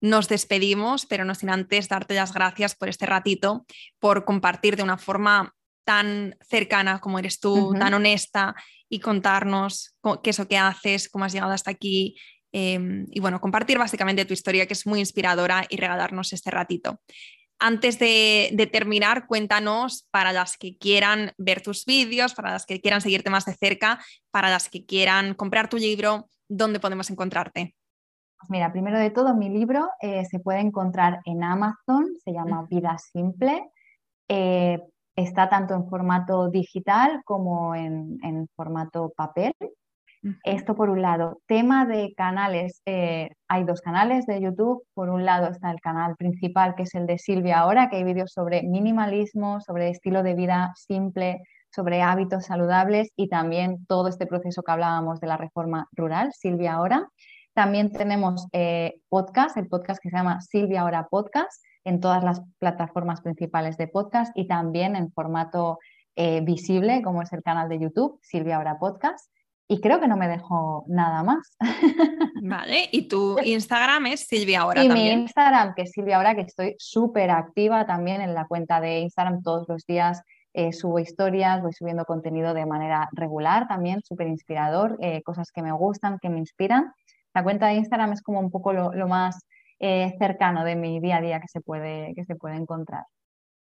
[0.00, 3.66] nos despedimos, pero no sin antes darte las gracias por este ratito,
[3.98, 8.54] por compartir de una forma tan cercana como eres tú, tan honesta
[8.88, 12.16] y contarnos co- qué es lo que haces, cómo has llegado hasta aquí
[12.52, 17.00] eh, y bueno, compartir básicamente tu historia que es muy inspiradora y regalarnos este ratito.
[17.58, 22.80] Antes de, de terminar, cuéntanos para las que quieran ver tus vídeos, para las que
[22.80, 23.98] quieran seguirte más de cerca,
[24.30, 27.74] para las que quieran comprar tu libro, ¿dónde podemos encontrarte?
[28.38, 32.66] Pues mira, primero de todo, mi libro eh, se puede encontrar en Amazon, se llama
[32.70, 33.70] Vida Simple.
[34.28, 34.80] Eh,
[35.14, 39.52] está tanto en formato digital como en, en formato papel.
[40.44, 41.40] Esto por un lado.
[41.46, 42.82] Tema de canales.
[42.84, 44.82] eh, hay dos canales de YouTube.
[44.92, 48.04] Por un lado está el canal principal, que es el de Silvia Ahora, que hay
[48.04, 51.40] vídeos sobre minimalismo, sobre estilo de vida simple,
[51.70, 56.74] sobre hábitos saludables y también todo este proceso que hablábamos de la reforma rural, Silvia
[56.74, 57.08] Ahora.
[57.54, 62.42] También tenemos eh, podcast, el podcast que se llama Silvia Ahora Podcast, en todas las
[62.58, 65.78] plataformas principales de podcast y también en formato
[66.14, 69.30] eh, visible, como es el canal de YouTube, Silvia Ahora Podcast.
[69.72, 71.56] Y creo que no me dejo nada más.
[72.42, 75.18] Vale, y tu Instagram es Silvia Ahora y también.
[75.18, 78.98] mi Instagram, que es Silvia Ahora, que estoy súper activa también en la cuenta de
[78.98, 80.22] Instagram todos los días.
[80.52, 85.62] eh, subo historias, voy subiendo contenido de manera regular también, súper inspirador, eh, cosas que
[85.62, 86.92] me gustan, que me inspiran.
[87.32, 89.46] La cuenta de Instagram es como un poco lo, lo más
[89.78, 93.04] eh, cercano de mi día a día que se puede, que se puede encontrar.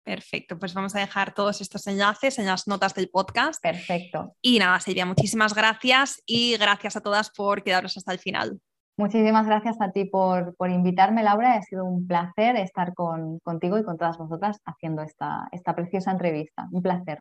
[0.04, 3.62] Perfecto, pues vamos a dejar todos estos enlaces en las notas del podcast.
[3.62, 4.36] Perfecto.
[4.42, 8.60] Y nada, Silvia, muchísimas gracias y gracias a todas por quedaros hasta el final.
[8.96, 11.54] Muchísimas gracias a ti por, por invitarme, Laura.
[11.54, 16.12] Ha sido un placer estar con, contigo y con todas vosotras haciendo esta, esta preciosa
[16.12, 16.68] entrevista.
[16.70, 17.20] Un placer.